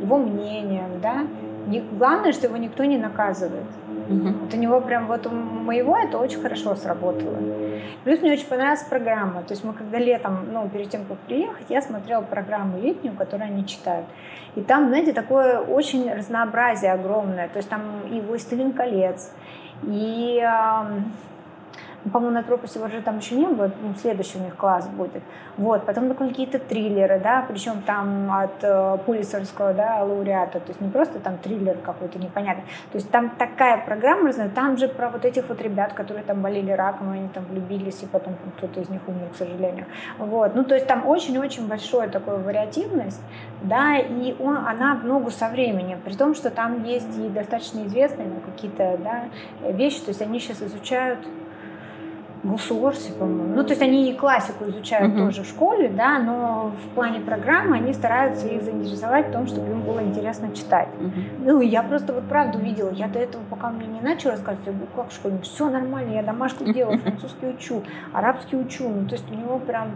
его 0.00 0.16
мнением, 0.16 1.00
да. 1.02 1.26
Главное, 1.92 2.32
что 2.32 2.46
его 2.46 2.56
никто 2.56 2.84
не 2.84 2.96
наказывает. 2.96 3.64
Вот 4.08 4.52
у 4.52 4.56
него 4.56 4.80
прям 4.80 5.06
вот 5.06 5.26
у 5.26 5.30
моего 5.30 5.96
это 5.96 6.18
очень 6.18 6.40
хорошо 6.40 6.74
сработало. 6.74 7.38
Плюс 8.04 8.20
мне 8.20 8.32
очень 8.32 8.46
понравилась 8.46 8.82
программа. 8.82 9.42
То 9.42 9.52
есть 9.52 9.64
мы 9.64 9.72
когда 9.72 9.98
летом, 9.98 10.46
ну, 10.52 10.68
перед 10.68 10.90
тем, 10.90 11.04
как 11.06 11.16
приехать, 11.18 11.66
я 11.68 11.80
смотрела 11.80 12.20
программу 12.20 12.78
летнюю, 12.78 13.14
которую 13.16 13.48
они 13.48 13.66
читают. 13.66 14.06
И 14.56 14.60
там, 14.60 14.88
знаете, 14.88 15.12
такое 15.12 15.58
очень 15.58 16.12
разнообразие 16.12 16.92
огромное. 16.92 17.48
То 17.48 17.56
есть 17.58 17.68
там 17.68 17.82
и 18.10 18.20
«Властелин 18.20 18.72
колец», 18.72 19.32
и 19.82 20.42
по-моему, 22.12 22.34
на 22.34 22.42
пропаси 22.42 22.78
уже 22.78 23.00
там 23.00 23.18
еще 23.18 23.34
не 23.34 23.46
было, 23.46 23.70
ну, 23.82 23.94
следующий 23.94 24.38
у 24.38 24.42
них 24.42 24.56
класс 24.56 24.86
будет. 24.88 25.22
Вот, 25.56 25.86
потом 25.86 26.14
какие-то 26.14 26.58
триллеры, 26.58 27.18
да, 27.20 27.44
причем 27.48 27.82
там 27.82 28.30
от 28.30 28.62
э, 28.62 28.98
Пулисерского, 29.06 29.72
да, 29.72 30.02
лауреата, 30.02 30.60
то 30.60 30.68
есть 30.68 30.80
не 30.80 30.90
просто 30.90 31.18
там 31.18 31.38
триллер 31.38 31.78
какой-то 31.78 32.18
непонятный, 32.18 32.64
то 32.92 32.98
есть 32.98 33.10
там 33.10 33.30
такая 33.30 33.78
программа, 33.84 34.32
знаю, 34.32 34.50
там 34.50 34.76
же 34.76 34.88
про 34.88 35.08
вот 35.08 35.24
этих 35.24 35.48
вот 35.48 35.62
ребят, 35.62 35.92
которые 35.94 36.24
там 36.24 36.42
болели 36.42 36.72
раком, 36.72 37.10
они 37.10 37.28
там 37.28 37.44
влюбились, 37.44 38.02
и 38.02 38.06
потом 38.06 38.34
кто-то 38.58 38.80
из 38.80 38.88
них 38.88 39.00
умер, 39.06 39.28
к 39.32 39.36
сожалению. 39.36 39.86
Вот, 40.18 40.54
ну, 40.54 40.64
то 40.64 40.74
есть 40.74 40.86
там 40.86 41.06
очень-очень 41.06 41.66
большая 41.68 42.08
такая 42.08 42.38
вариативность, 42.38 43.22
да, 43.62 43.96
и 43.96 44.34
он, 44.38 44.56
она 44.56 44.96
в 44.96 45.04
ногу 45.04 45.30
со 45.30 45.48
временем, 45.48 46.00
при 46.04 46.14
том, 46.14 46.34
что 46.34 46.50
там 46.50 46.84
есть 46.84 47.16
и 47.18 47.28
достаточно 47.28 47.86
известные 47.86 48.28
ну, 48.28 48.40
какие-то, 48.40 48.98
да, 49.02 49.24
вещи, 49.70 50.00
то 50.00 50.08
есть 50.08 50.20
они 50.20 50.38
сейчас 50.38 50.62
изучают 50.62 51.20
Гусуорси, 52.44 53.12
по-моему. 53.12 53.54
Ну, 53.54 53.62
то 53.62 53.70
есть 53.70 53.80
они 53.80 54.10
и 54.10 54.14
классику 54.14 54.64
изучают 54.68 55.14
uh-huh. 55.14 55.26
тоже 55.26 55.42
в 55.42 55.46
школе, 55.46 55.88
да, 55.88 56.18
но 56.18 56.72
в 56.84 56.94
плане 56.94 57.20
программы 57.20 57.76
они 57.76 57.94
стараются 57.94 58.46
их 58.46 58.62
заинтересовать 58.62 59.28
в 59.28 59.32
том, 59.32 59.46
чтобы 59.46 59.70
им 59.70 59.80
было 59.80 60.02
интересно 60.02 60.54
читать. 60.54 60.88
Uh-huh. 60.98 61.24
Ну, 61.38 61.60
я 61.62 61.82
просто 61.82 62.12
вот 62.12 62.28
правду 62.28 62.58
видела. 62.58 62.90
Я 62.90 63.08
до 63.08 63.18
этого, 63.18 63.42
пока 63.48 63.70
мне 63.70 63.86
не 63.86 64.00
начал 64.02 64.30
рассказывать, 64.30 64.66
я 64.66 64.72
говорю, 64.72 64.88
как 64.94 65.10
в 65.10 65.14
школе? 65.14 65.38
Все 65.42 65.70
нормально, 65.70 66.12
я 66.12 66.22
домашку 66.22 66.64
делаю, 66.72 66.98
французский 66.98 67.46
учу, 67.46 67.82
арабский 68.12 68.56
учу. 68.56 68.88
Ну, 68.88 69.08
то 69.08 69.14
есть 69.14 69.30
у 69.30 69.34
него 69.34 69.58
прям 69.58 69.92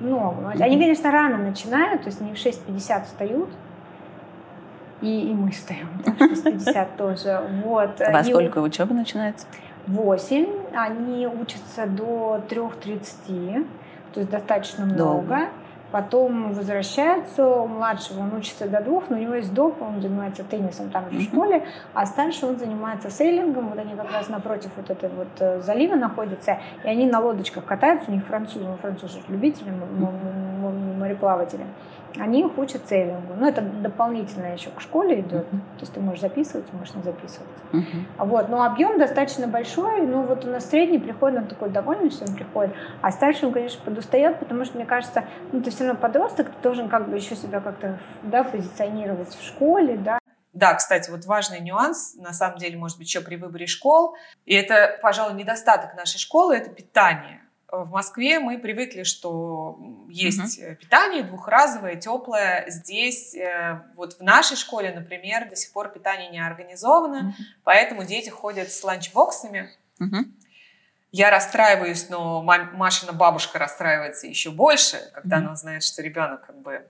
много. 0.00 0.50
Они, 0.60 0.78
конечно, 0.78 1.10
рано 1.10 1.38
начинают, 1.38 2.02
то 2.02 2.08
есть 2.08 2.20
они 2.20 2.34
в 2.34 2.36
6.50 2.36 3.04
встают, 3.06 3.48
и, 5.00 5.30
и 5.30 5.32
мы 5.32 5.52
встаем 5.52 5.88
в 6.04 6.06
6.50 6.06 6.88
тоже. 6.98 7.40
Вот. 7.64 8.00
А 8.00 8.12
во 8.12 8.24
сколько 8.24 8.58
учеба 8.58 8.92
начинается? 8.94 9.46
8, 9.88 10.46
они 10.74 11.26
учатся 11.26 11.86
до 11.86 12.40
3.30, 12.48 13.66
то 14.12 14.20
есть 14.20 14.30
достаточно 14.30 14.84
много. 14.84 14.98
Долго. 14.98 15.38
Потом 15.90 16.52
возвращаются, 16.52 17.46
у 17.46 17.66
младшего 17.66 18.20
он 18.20 18.34
учится 18.34 18.68
до 18.68 18.82
двух, 18.82 19.04
но 19.08 19.16
у 19.16 19.18
него 19.18 19.34
есть 19.34 19.54
доп, 19.54 19.80
он 19.80 20.02
занимается 20.02 20.44
теннисом 20.44 20.90
там 20.90 21.10
же 21.10 21.18
в 21.18 21.22
школе, 21.22 21.66
а 21.94 22.04
старший 22.04 22.46
он 22.50 22.58
занимается 22.58 23.10
сейлингом, 23.10 23.70
вот 23.70 23.78
они 23.78 23.94
как 23.94 24.12
раз 24.12 24.28
напротив 24.28 24.70
вот 24.76 24.90
этой 24.90 25.08
вот 25.08 25.28
э, 25.38 25.62
залива 25.62 25.94
находятся, 25.94 26.58
и 26.84 26.88
они 26.88 27.06
на 27.06 27.20
лодочках 27.20 27.64
катаются, 27.64 28.10
у 28.10 28.14
них 28.14 28.26
французы, 28.26 28.66
французы 28.82 29.20
любители 29.28 29.72
мореплаватели, 30.98 31.64
они 32.16 32.40
их 32.40 32.56
учат 32.58 32.88
сейлингу. 32.88 33.34
Ну, 33.36 33.46
это 33.46 33.60
дополнительно 33.60 34.52
еще 34.52 34.70
к 34.70 34.80
школе 34.80 35.20
идет. 35.20 35.48
То 35.50 35.80
есть 35.80 35.92
ты 35.92 36.00
можешь 36.00 36.20
записываться, 36.20 36.74
можешь 36.74 36.94
не 36.94 37.02
записываться. 37.02 37.62
Мгм. 37.72 38.06
Вот, 38.18 38.48
но 38.48 38.62
объем 38.62 38.98
достаточно 38.98 39.46
большой. 39.46 40.00
Ну, 40.02 40.22
вот 40.22 40.44
у 40.44 40.48
нас 40.48 40.68
средний 40.68 40.98
приходит, 40.98 41.38
он 41.38 41.46
такой 41.46 41.70
довольный, 41.70 42.10
что 42.10 42.24
он 42.24 42.34
приходит. 42.34 42.74
А 43.02 43.10
старший, 43.10 43.48
он, 43.48 43.54
конечно, 43.54 43.80
подустает, 43.84 44.38
потому 44.38 44.64
что, 44.64 44.76
мне 44.76 44.86
кажется, 44.86 45.24
ну, 45.52 45.62
ты 45.62 45.70
все 45.70 45.86
равно 45.86 46.00
подросток, 46.00 46.48
ты 46.48 46.62
должен 46.62 46.88
как 46.88 47.08
бы 47.08 47.16
еще 47.16 47.36
себя 47.36 47.60
как-то, 47.60 47.98
да, 48.22 48.44
позиционировать 48.44 49.34
в 49.34 49.44
школе, 49.44 49.96
да. 49.96 50.18
Да, 50.52 50.74
кстати, 50.74 51.10
вот 51.10 51.24
важный 51.26 51.60
нюанс, 51.60 52.14
на 52.16 52.32
самом 52.32 52.58
деле, 52.58 52.76
может 52.76 52.98
быть, 52.98 53.06
еще 53.06 53.20
при 53.20 53.36
выборе 53.36 53.66
школ, 53.66 54.16
и 54.44 54.54
это, 54.54 54.98
пожалуй, 55.02 55.34
недостаток 55.34 55.94
нашей 55.94 56.18
школы, 56.18 56.56
это 56.56 56.70
питание. 56.70 57.42
В 57.70 57.90
Москве 57.90 58.40
мы 58.40 58.58
привыкли, 58.58 59.02
что 59.02 59.78
есть 60.08 60.58
э, 60.58 60.74
питание 60.76 61.22
двухразовое, 61.22 61.96
теплое. 61.96 62.64
Здесь, 62.68 63.34
э, 63.34 63.82
вот 63.94 64.14
в 64.14 64.22
нашей 64.22 64.56
школе, 64.56 64.90
например, 64.90 65.50
до 65.50 65.54
сих 65.54 65.72
пор 65.74 65.90
питание 65.90 66.30
не 66.30 66.38
организовано, 66.44 67.24
Мгм. 67.24 67.34
поэтому 67.64 68.04
дети 68.04 68.30
ходят 68.30 68.72
с 68.72 68.82
ланчбоксами. 68.82 69.70
Мгм. 69.98 70.34
Я 71.12 71.30
расстраиваюсь, 71.30 72.08
но 72.08 72.42
Машина 72.42 73.12
бабушка 73.12 73.58
расстраивается 73.58 74.26
еще 74.26 74.50
больше, 74.50 74.98
когда 75.12 75.36
Мгм. 75.36 75.46
она 75.48 75.56
знает, 75.56 75.82
что 75.82 76.00
ребенок 76.00 76.46
как 76.46 76.58
бы 76.62 76.86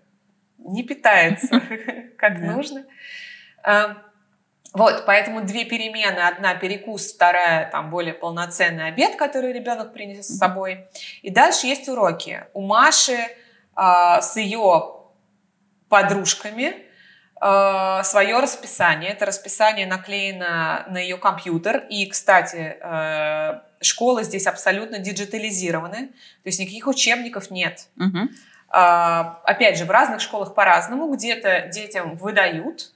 не 0.58 0.84
питается 0.84 1.60
как 2.18 2.38
нужно. 2.38 2.84
А, 4.72 4.78
Вот, 4.78 5.04
поэтому 5.06 5.42
две 5.42 5.64
перемены. 5.64 6.18
Одна 6.20 6.54
перекус, 6.54 7.12
вторая 7.12 7.70
там 7.70 7.90
более 7.90 8.14
полноценный 8.14 8.88
обед, 8.88 9.16
который 9.16 9.52
ребенок 9.52 9.92
принес 9.92 10.26
с 10.26 10.38
собой. 10.38 10.86
И 11.22 11.30
дальше 11.30 11.66
есть 11.66 11.88
уроки. 11.88 12.44
У 12.54 12.62
Маши 12.62 13.18
а, 13.74 14.20
с 14.20 14.36
ее 14.36 14.94
подружками 15.88 16.88
свое 17.40 18.40
расписание. 18.40 19.10
Это 19.10 19.24
расписание 19.24 19.86
наклеено 19.86 20.84
на 20.88 20.98
ее 20.98 21.16
компьютер. 21.18 21.86
И, 21.88 22.06
кстати, 22.06 22.76
э, 22.80 23.60
школы 23.80 24.24
здесь 24.24 24.48
абсолютно 24.48 24.98
диджитализированы. 24.98 26.08
То 26.08 26.46
есть 26.46 26.58
никаких 26.58 26.88
учебников 26.88 27.52
нет. 27.52 27.86
Мгм. 27.94 28.30
А, 28.70 29.40
Опять 29.44 29.78
же, 29.78 29.84
в 29.84 29.90
разных 29.92 30.20
школах 30.20 30.54
по-разному. 30.54 31.14
Где-то 31.14 31.68
детям 31.68 32.16
выдают 32.16 32.92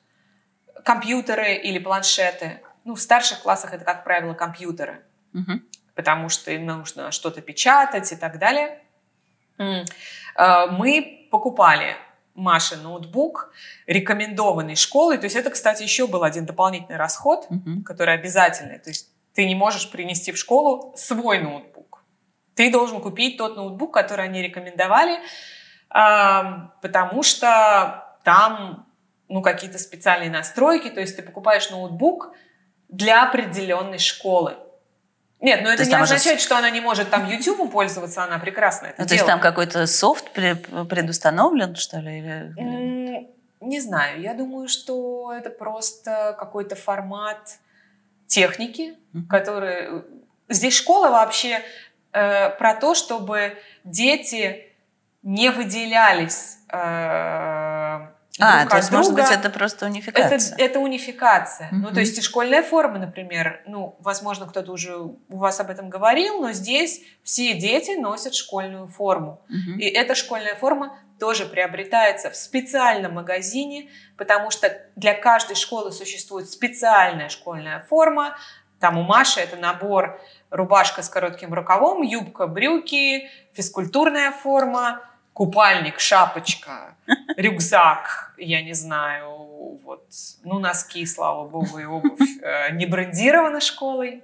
компьютеры 0.84 1.54
или 1.54 1.78
планшеты. 1.78 2.60
Ну, 2.84 2.94
в 2.94 3.00
старших 3.00 3.40
классах 3.42 3.72
это, 3.74 3.84
как 3.84 4.04
правило, 4.04 4.34
компьютеры 4.34 5.02
Мгм. 5.32 5.62
потому 5.94 6.28
что 6.28 6.50
им 6.50 6.66
нужно 6.66 7.10
что-то 7.12 7.40
печатать 7.40 8.10
и 8.12 8.16
так 8.16 8.38
далее. 8.38 8.80
Э, 9.58 9.84
Мы 10.70 11.28
покупали 11.30 11.96
Маше 12.34 12.76
ноутбук, 12.76 13.52
рекомендованный 13.86 14.74
школой. 14.76 15.18
То 15.18 15.24
есть 15.24 15.36
это, 15.36 15.50
кстати, 15.50 15.82
еще 15.82 16.06
был 16.06 16.22
один 16.24 16.46
дополнительный 16.46 16.96
расход, 16.96 17.46
Мгм. 17.50 17.84
который 17.84 18.14
обязательный. 18.14 18.78
То 18.78 18.90
есть 18.90 19.10
ты 19.34 19.46
не 19.46 19.54
можешь 19.54 19.90
принести 19.90 20.32
в 20.32 20.38
школу 20.38 20.92
свой 20.96 21.38
ноутбук. 21.38 22.02
Ты 22.54 22.70
должен 22.72 23.00
купить 23.00 23.36
тот 23.38 23.56
ноутбук, 23.56 23.92
который 23.94 24.24
они 24.26 24.42
рекомендовали, 24.42 25.18
потому 26.82 27.22
что 27.22 28.16
там 28.24 28.86
ну, 29.32 29.42
какие-то 29.42 29.78
специальные 29.78 30.30
настройки. 30.30 30.88
То 30.90 31.00
есть 31.00 31.16
ты 31.16 31.22
покупаешь 31.22 31.70
ноутбук 31.70 32.32
для 32.88 33.22
определенной 33.28 33.98
школы. 33.98 34.56
Нет, 35.40 35.62
но 35.62 35.70
это 35.70 35.82
есть 35.82 35.90
не 35.90 35.96
означает, 36.00 36.40
что 36.40 36.56
она 36.56 36.70
не 36.70 36.80
может 36.80 37.10
там 37.10 37.28
YouTube 37.28 37.72
пользоваться, 37.72 38.22
она 38.22 38.38
прекрасно 38.38 38.86
это 38.86 39.00
Ну, 39.02 39.06
то 39.08 39.14
есть 39.14 39.24
делает. 39.24 39.40
там 39.42 39.50
какой-то 39.50 39.86
софт 39.86 40.26
пре- 40.36 40.84
предустановлен, 40.86 41.74
что 41.74 41.98
ли? 41.98 42.18
или- 42.18 43.28
Не 43.60 43.80
знаю, 43.80 44.20
я 44.20 44.34
думаю, 44.34 44.68
что 44.68 45.32
это 45.32 45.48
просто 45.50 46.36
какой-то 46.38 46.74
формат 46.76 47.58
техники, 48.26 48.94
Мгм. 49.12 49.26
который... 49.28 50.02
Здесь 50.48 50.74
школа 50.76 51.08
вообще 51.10 51.60
э, 52.12 52.50
про 52.50 52.74
то, 52.74 52.94
чтобы 52.94 53.56
дети 53.84 54.66
не 55.22 55.50
выделялись 55.50 56.58
э, 56.68 58.06
А, 58.40 58.60
друг 58.60 58.70
то 58.70 58.76
есть, 58.78 58.90
может 58.90 59.12
быть, 59.14 59.24
друга. 59.26 59.38
это 59.40 59.50
просто 59.50 59.84
Это, 59.86 59.92
унификация. 59.92 60.56
это 60.58 60.78
унификация. 60.80 61.68
Ну, 61.70 61.78
Мгм. 61.86 61.94
то 61.94 62.00
есть 62.00 62.16
и 62.18 62.22
школьная 62.22 62.62
форма, 62.62 62.98
например, 62.98 63.60
ну, 63.66 63.96
возможно, 64.00 64.46
кто-то 64.46 64.72
уже 64.72 64.96
у 64.96 65.16
вас 65.28 65.60
об 65.60 65.68
этом 65.68 65.90
говорил, 65.90 66.40
но 66.40 66.52
здесь 66.52 67.02
все 67.22 67.52
дети 67.54 67.98
носят 67.98 68.34
школьную 68.34 68.88
форму. 68.88 69.42
Мгм. 69.48 69.78
И 69.78 69.84
эта 69.84 70.14
школьная 70.14 70.54
форма 70.54 70.98
тоже 71.20 71.44
приобретается 71.44 72.30
в 72.30 72.36
специальном 72.36 73.14
магазине, 73.14 73.90
потому 74.16 74.50
что 74.50 74.76
для 74.96 75.12
каждой 75.14 75.54
школы 75.54 75.92
существует 75.92 76.48
специальная 76.50 77.28
школьная 77.28 77.80
форма. 77.88 78.36
Там 78.80 78.96
у 78.98 79.02
Маши 79.02 79.40
это 79.40 79.56
набор 79.56 80.20
рубашка 80.50 81.02
с 81.02 81.08
коротким 81.08 81.52
рукавом, 81.54 82.02
юбка, 82.02 82.46
брюки, 82.46 83.28
физкультурная 83.52 84.32
форма, 84.32 85.00
купальник, 85.32 86.00
шапочка, 86.00 86.96
рюкзак, 87.36 88.34
я 88.38 88.62
не 88.62 88.74
знаю, 88.74 89.78
вот, 89.84 90.06
ну, 90.44 90.58
носки, 90.58 91.06
слава 91.06 91.48
богу, 91.48 91.78
и 91.78 91.84
обувь 91.84 92.20
э, 92.42 92.72
не 92.72 92.86
брендирована 92.86 93.60
школой. 93.60 94.22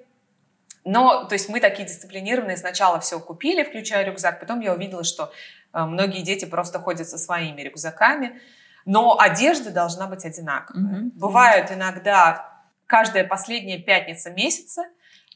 Но, 0.85 1.25
то 1.25 1.35
есть 1.35 1.49
мы 1.49 1.61
такие 1.61 1.87
дисциплинированные, 1.87 2.57
сначала 2.57 2.99
все 3.01 3.21
купили, 3.21 3.63
включая 3.63 4.05
рюкзак, 4.05 4.41
потом 4.41 4.61
я 4.61 4.73
увидела, 4.73 5.05
что 5.05 5.33
э, 5.73 5.85
многие 5.85 6.23
дети 6.23 6.45
просто 6.45 6.79
ходят 6.79 7.09
со 7.09 7.19
своими 7.19 7.61
рюкзаками, 7.63 8.41
но 8.85 9.19
одежда 9.19 9.71
должна 9.71 10.07
быть 10.07 10.25
одинаковая. 10.25 10.83
Мгм. 10.83 11.11
Бывают 11.15 11.71
иногда 11.71 12.63
каждая 12.87 13.25
последняя 13.25 13.79
пятница 13.79 14.31
месяца, 14.31 14.85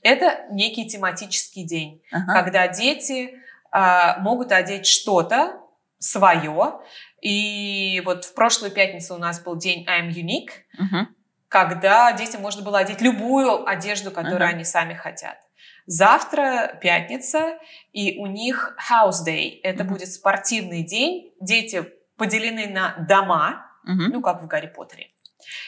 это 0.03 0.47
некий 0.51 0.87
тематический 0.87 1.65
день 1.65 2.03
Ага. 2.11 2.33
когда 2.33 2.67
дети 2.67 3.39
а, 3.71 4.19
могут 4.19 4.53
одеть 4.53 4.87
что-то 4.87 5.62
свое. 6.03 6.81
И 7.23 8.03
вот 8.05 8.25
в 8.25 8.35
прошлую 8.35 8.73
пятницу 8.73 9.15
у 9.15 9.19
нас 9.19 9.41
был 9.43 9.57
день 9.57 9.87
I'm 9.89 10.09
Unique, 10.11 10.51
Мгм. 10.79 11.09
когда 11.49 12.13
детям 12.13 12.43
можно 12.43 12.63
было 12.63 12.79
одеть 12.81 13.01
любую 13.01 13.67
одежду, 13.69 14.11
которую 14.11 14.37
Ага. 14.45 14.55
они 14.57 14.65
сами 14.65 14.95
хотят. 14.95 15.39
Завтра 15.87 16.79
пятница, 16.81 17.59
и 17.93 18.17
у 18.19 18.27
них 18.27 18.77
House 18.91 19.25
Day. 19.27 19.61
Это 19.63 19.85
Мгм. 19.85 19.95
будет 19.95 20.13
спортивный 20.13 20.83
день. 20.85 21.33
Дети 21.41 21.85
поделены 22.17 22.69
на 22.69 22.97
дома, 23.09 23.67
Мгм. 23.85 24.11
ну, 24.13 24.21
как 24.23 24.43
в 24.43 24.47
Гарри 24.47 24.69
Поттере. 24.69 25.09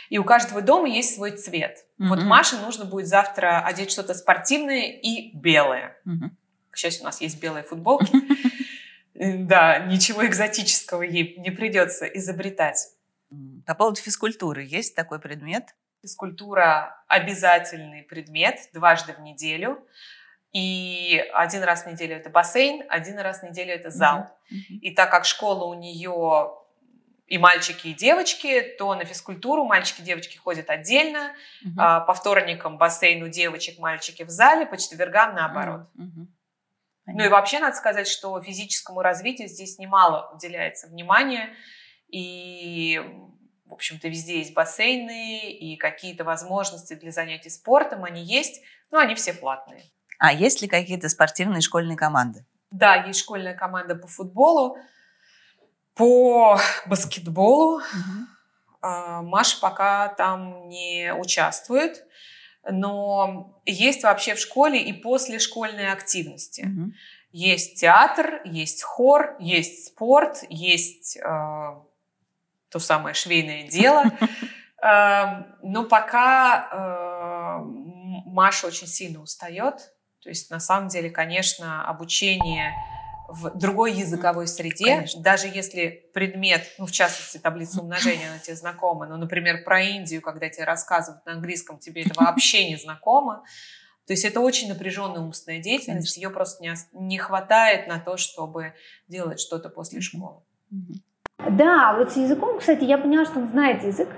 И 0.09 0.18
у 0.18 0.25
каждого 0.25 0.62
дома 0.62 0.88
есть 0.88 1.16
свой 1.16 1.33
цвет. 1.33 1.79
Вот 1.99 2.18
Мгм. 2.20 2.29
Маше 2.29 2.57
нужно 2.59 2.85
будет 2.85 3.09
завтра 3.09 3.61
одеть 3.64 3.90
что-то 3.90 4.14
спортивное 4.14 4.87
и 4.92 5.37
белое. 5.37 5.97
Мгм. 6.05 6.37
К 6.70 6.77
счастью, 6.77 7.03
у 7.03 7.07
нас 7.07 7.20
есть 7.20 7.40
белые 7.40 7.62
футболки. 7.64 8.12
Да, 9.14 9.79
ничего 9.79 10.27
экзотического 10.27 11.03
ей 11.03 11.37
не 11.38 11.50
придется 11.50 12.07
изобретать. 12.07 12.88
По 13.66 13.74
поводу 13.74 14.00
физкультуры. 14.00 14.62
Есть 14.64 14.94
такой 14.94 15.20
предмет? 15.20 15.74
Физкультура– 16.03 17.03
обязательный 17.09 18.03
предмет 18.03 18.59
дважды 18.72 19.12
в 19.14 19.20
неделю. 19.20 19.87
И 20.53 21.24
один 21.33 21.62
раз 21.62 21.85
в 21.85 21.87
неделю 21.90 22.16
это 22.16 22.31
бассейн, 22.31 22.85
один 22.88 23.18
раз 23.18 23.40
в 23.40 23.42
неделю 23.44 23.72
это 23.72 23.90
зал. 23.90 24.31
Мгм. 24.50 24.79
И 24.81 24.90
так 24.94 25.11
как 25.11 25.24
школа 25.24 25.64
у 25.64 25.74
нее 25.74 26.53
и 27.27 27.38
мальчики, 27.38 27.88
и 27.88 27.94
девочки, 27.94 28.61
то 28.79 28.94
на 28.94 29.05
физкультуру 29.05 29.64
мальчики 29.64 30.03
и 30.03 30.05
девочки 30.05 30.37
ходят 30.37 30.70
отдельно. 30.70 31.33
Мгм. 31.62 31.81
А, 31.81 32.00
По 32.00 32.14
вторникам 32.14 32.77
бассейн 32.79 33.22
у 33.22 33.29
девочек, 33.29 33.79
мальчики 33.79 34.22
в 34.22 34.29
зале, 34.29 34.66
по 34.66 34.77
четвергам 34.77 35.35
наоборот. 35.35 35.88
Ну 37.06 37.24
и 37.24 37.28
вообще 37.28 37.58
надо 37.60 37.76
сказать, 37.76 38.08
что 38.08 38.40
физическому 38.40 39.02
развитию 39.02 39.48
здесь 39.48 39.78
немало 39.78 40.30
уделяется 40.34 40.88
внимания. 40.88 41.50
И, 42.08 43.00
в 43.66 43.74
общем-то, 43.74 44.08
везде 44.08 44.38
есть 44.38 44.54
бассейны 44.54 45.50
и 45.50 45.76
какие-то 45.76 46.24
возможности 46.24 46.94
для 46.94 47.12
занятий 47.12 47.50
спортом. 47.50 48.04
Они 48.04 48.22
есть, 48.22 48.62
но 48.90 48.98
они 48.98 49.14
все 49.14 49.34
платные. 49.34 49.84
А 50.18 50.32
есть 50.32 50.62
ли 50.62 50.68
какие-то 50.68 51.08
спортивные 51.08 51.60
школьные 51.60 51.96
команды? 51.96 52.46
Да, 52.70 52.94
есть 52.94 53.20
школьная 53.20 53.54
команда 53.54 53.94
по 53.94 54.06
футболу, 54.06 54.78
по 55.94 56.58
баскетболу. 56.86 57.82
А, 58.80 59.22
Маша 59.22 59.60
пока 59.60 60.08
там 60.08 60.68
не 60.68 61.14
участвует, 61.14 62.04
но 62.70 63.61
есть 63.66 64.03
вообще 64.03 64.35
в 64.35 64.38
школе 64.38 64.83
и 64.83 64.92
послешкольные 64.92 65.92
активности. 65.92 66.62
Мгм. 66.62 66.94
Есть 67.33 67.81
театр, 67.81 68.40
есть 68.44 68.83
хор, 68.83 69.37
есть 69.40 69.87
спорт, 69.87 70.44
есть 70.48 71.16
э, 71.16 71.20
то 71.22 72.79
самое 72.79 73.14
швейное 73.14 73.68
дело. 73.68 74.05
Э, 74.83 75.44
Но 75.62 75.85
пока 75.85 76.68
э, 76.70 77.64
Маша 78.27 78.66
очень 78.66 78.87
сильно 78.87 79.22
устает. 79.22 79.94
То 80.20 80.29
есть 80.29 80.50
на 80.50 80.61
самом 80.61 80.88
деле, 80.88 81.09
конечно, 81.09 81.88
обучение 81.88 82.74
в 83.35 83.59
другой 83.59 83.92
языковой 83.92 84.47
среде, 84.47 84.97
Конечно. 84.97 85.23
даже 85.23 85.49
если 85.49 86.09
предмет, 86.14 86.66
ну, 86.79 86.87
в 86.87 86.92
частности, 86.92 87.38
таблица 87.38 87.81
умножения, 87.81 88.29
она 88.31 88.38
тебе 88.38 88.57
знакома, 88.57 89.07
но, 89.07 89.16
например, 89.16 89.64
про 89.64 89.83
Индию, 89.83 90.23
когда 90.23 90.49
тебе 90.49 90.64
рассказывают 90.64 91.25
на 91.27 91.33
английском, 91.33 91.79
тебе 91.79 92.03
это 92.03 92.14
вообще 92.20 92.68
не 92.68 92.77
знакомо, 92.77 93.44
то 94.07 94.12
есть 94.12 94.25
это 94.25 94.40
очень 94.40 94.68
напряженная 94.68 95.20
умственная 95.20 95.61
деятельность, 95.61 96.16
ее 96.16 96.31
просто 96.31 96.62
не, 96.62 96.75
не 96.92 97.18
хватает 97.18 97.88
на 97.88 97.99
то, 97.99 98.16
чтобы 98.16 98.75
делать 99.09 99.40
что-то 99.40 99.68
после 99.68 100.01
школы. 100.01 100.42
Да, 101.38 101.97
вот 101.99 102.12
с 102.12 102.16
языком, 102.16 102.59
кстати, 102.59 102.85
я 102.85 102.97
поняла, 102.97 103.25
что 103.25 103.40
он 103.40 103.49
знает 103.49 103.83
язык, 103.83 104.09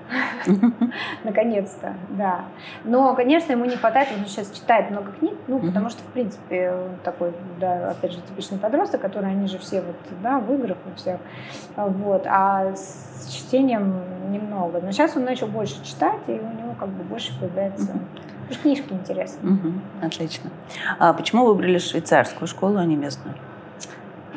наконец-то, 1.25 1.95
да. 2.11 2.45
Но, 2.85 3.15
конечно, 3.15 3.53
ему 3.53 3.65
не 3.65 3.77
хватает, 3.77 4.09
он 4.17 4.27
сейчас 4.27 4.51
читает 4.53 4.91
много 4.91 5.13
книг, 5.13 5.35
ну, 5.49 5.59
потому 5.59 5.89
что, 5.91 6.03
в 6.03 6.13
принципе, 6.13 6.73
он 6.73 6.97
такой, 7.03 7.33
да, 7.59 7.91
опять 7.91 8.13
же, 8.13 8.21
типичный 8.21 8.59
подросток, 8.59 9.01
который, 9.01 9.31
они 9.31 9.49
же 9.49 9.59
все 9.59 9.81
вот, 9.81 9.97
да, 10.23 10.39
в 10.39 10.53
играх 10.55 10.77
и 10.87 10.97
все, 10.97 11.19
вот, 11.77 12.27
а 12.27 12.75
с 12.75 13.29
чтением 13.31 13.95
немного. 14.31 14.81
Но 14.81 14.93
сейчас 14.93 15.17
он 15.17 15.25
начал 15.25 15.47
больше 15.47 15.83
читать, 15.85 16.21
и 16.29 16.33
у 16.33 16.35
него 16.35 16.75
как 16.79 16.91
бы 16.91 17.03
больше 17.03 17.39
появляется 17.41 17.99
книжки 18.63 18.93
интересные. 18.93 19.59
Отлично. 20.03 20.51
А 20.99 21.13
почему 21.13 21.47
выбрали 21.47 21.79
швейцарскую 21.79 22.47
школу, 22.47 22.79
а 22.79 22.85
не 22.85 22.95
местную? 22.97 23.35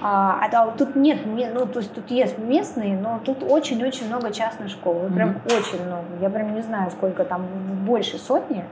А, 0.01 0.39
а 0.41 0.71
тут 0.71 0.95
нет, 0.95 1.19
ну, 1.25 1.65
то 1.65 1.79
есть 1.79 1.93
тут 1.93 2.09
есть 2.09 2.37
местные, 2.37 2.97
но 2.97 3.19
тут 3.23 3.43
очень-очень 3.43 4.07
много 4.07 4.31
частных 4.31 4.69
школ. 4.69 4.95
Mm-hmm. 4.95 5.13
Прям 5.13 5.35
очень 5.45 5.85
много. 5.85 6.05
Я 6.21 6.29
прям 6.29 6.55
не 6.55 6.61
знаю, 6.61 6.91
сколько 6.91 7.25
там, 7.25 7.45
больше 7.85 8.17
сотни. 8.17 8.63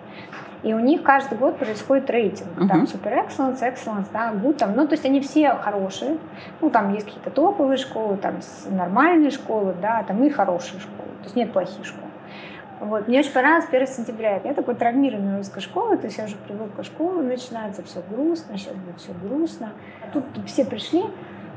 И 0.63 0.73
у 0.73 0.79
них 0.79 1.03
каждый 1.03 1.37
год 1.37 1.57
происходит 1.59 2.09
рейтинг. 2.09 2.49
Uh-huh. 2.57 2.67
Там 2.67 2.83
Super 2.83 3.25
Excellence, 3.25 3.61
Excellence, 3.61 4.07
да, 4.11 4.33
Good. 4.33 4.53
Там, 4.53 4.75
ну, 4.75 4.87
то 4.87 4.93
есть 4.93 5.05
они 5.05 5.21
все 5.21 5.53
хорошие. 5.53 6.17
Ну, 6.61 6.69
там 6.69 6.93
есть 6.93 7.05
какие-то 7.05 7.29
топовые 7.29 7.77
школы, 7.77 8.17
там 8.17 8.39
нормальные 8.69 9.29
школы, 9.29 9.75
да, 9.79 10.03
там 10.03 10.23
и 10.23 10.29
хорошие 10.29 10.79
школы. 10.79 11.09
То 11.19 11.23
есть 11.25 11.35
нет 11.35 11.53
плохих 11.53 11.85
школ. 11.85 12.06
Вот. 12.79 13.07
Мне 13.07 13.19
очень 13.19 13.31
понравилось 13.31 13.65
1 13.69 13.87
сентября. 13.87 14.41
Я 14.43 14.53
такой 14.53 14.75
травмированная 14.75 15.37
русская 15.37 15.61
школа, 15.61 15.97
то 15.97 16.05
есть 16.05 16.17
я 16.17 16.25
уже 16.25 16.35
привыкла 16.35 16.83
к 16.83 16.85
школе, 16.85 17.21
начинается 17.21 17.83
все 17.83 18.01
грустно, 18.09 18.57
сейчас 18.57 18.73
будет 18.73 18.99
все 18.99 19.11
грустно. 19.13 19.71
Тут 20.13 20.23
все 20.45 20.65
пришли, 20.65 21.03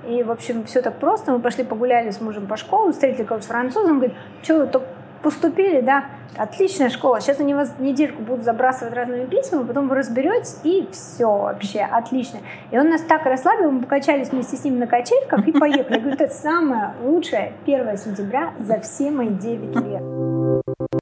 и, 0.09 0.23
в 0.23 0.31
общем, 0.31 0.65
все 0.65 0.81
так 0.81 0.99
просто. 0.99 1.33
Мы 1.33 1.41
пошли 1.41 1.65
погуляли 1.65 2.11
с 2.11 2.21
мужем 2.21 2.47
по 2.47 2.57
школе, 2.57 2.93
встретили 2.93 3.25
кого-то 3.25 3.47
французом, 3.47 3.99
говорит, 3.99 4.17
что 4.43 4.61
вы 4.61 4.67
только 4.67 4.87
поступили, 5.23 5.83
да, 5.83 6.07
отличная 6.37 6.89
школа. 6.89 7.21
Сейчас 7.21 7.41
они 7.41 7.55
вас 7.55 7.75
недельку 7.79 8.23
будут 8.23 8.45
забрасывать 8.45 8.95
разными 8.95 9.27
письмами, 9.27 9.67
потом 9.67 9.89
вы 9.89 9.97
разберетесь, 9.97 10.59
и 10.65 10.89
все 10.93 11.27
вообще, 11.27 11.81
отлично. 11.81 12.41
И 12.71 12.79
он 12.79 12.89
нас 12.89 13.03
так 13.03 13.25
расслабил, 13.27 13.71
мы 13.71 13.83
покачались 13.83 14.31
вместе 14.31 14.57
с 14.57 14.65
ним 14.65 14.79
на 14.79 14.87
качельках 14.87 15.47
и 15.47 15.53
поехали. 15.53 15.95
Я 15.95 16.01
говорю, 16.01 16.17
это 16.19 16.33
самое 16.33 16.95
лучшее 17.03 17.53
1 17.65 17.97
сентября 17.99 18.55
за 18.61 18.81
все 18.81 19.11
мои 19.11 19.29
9 19.29 19.77
лет. 19.77 21.00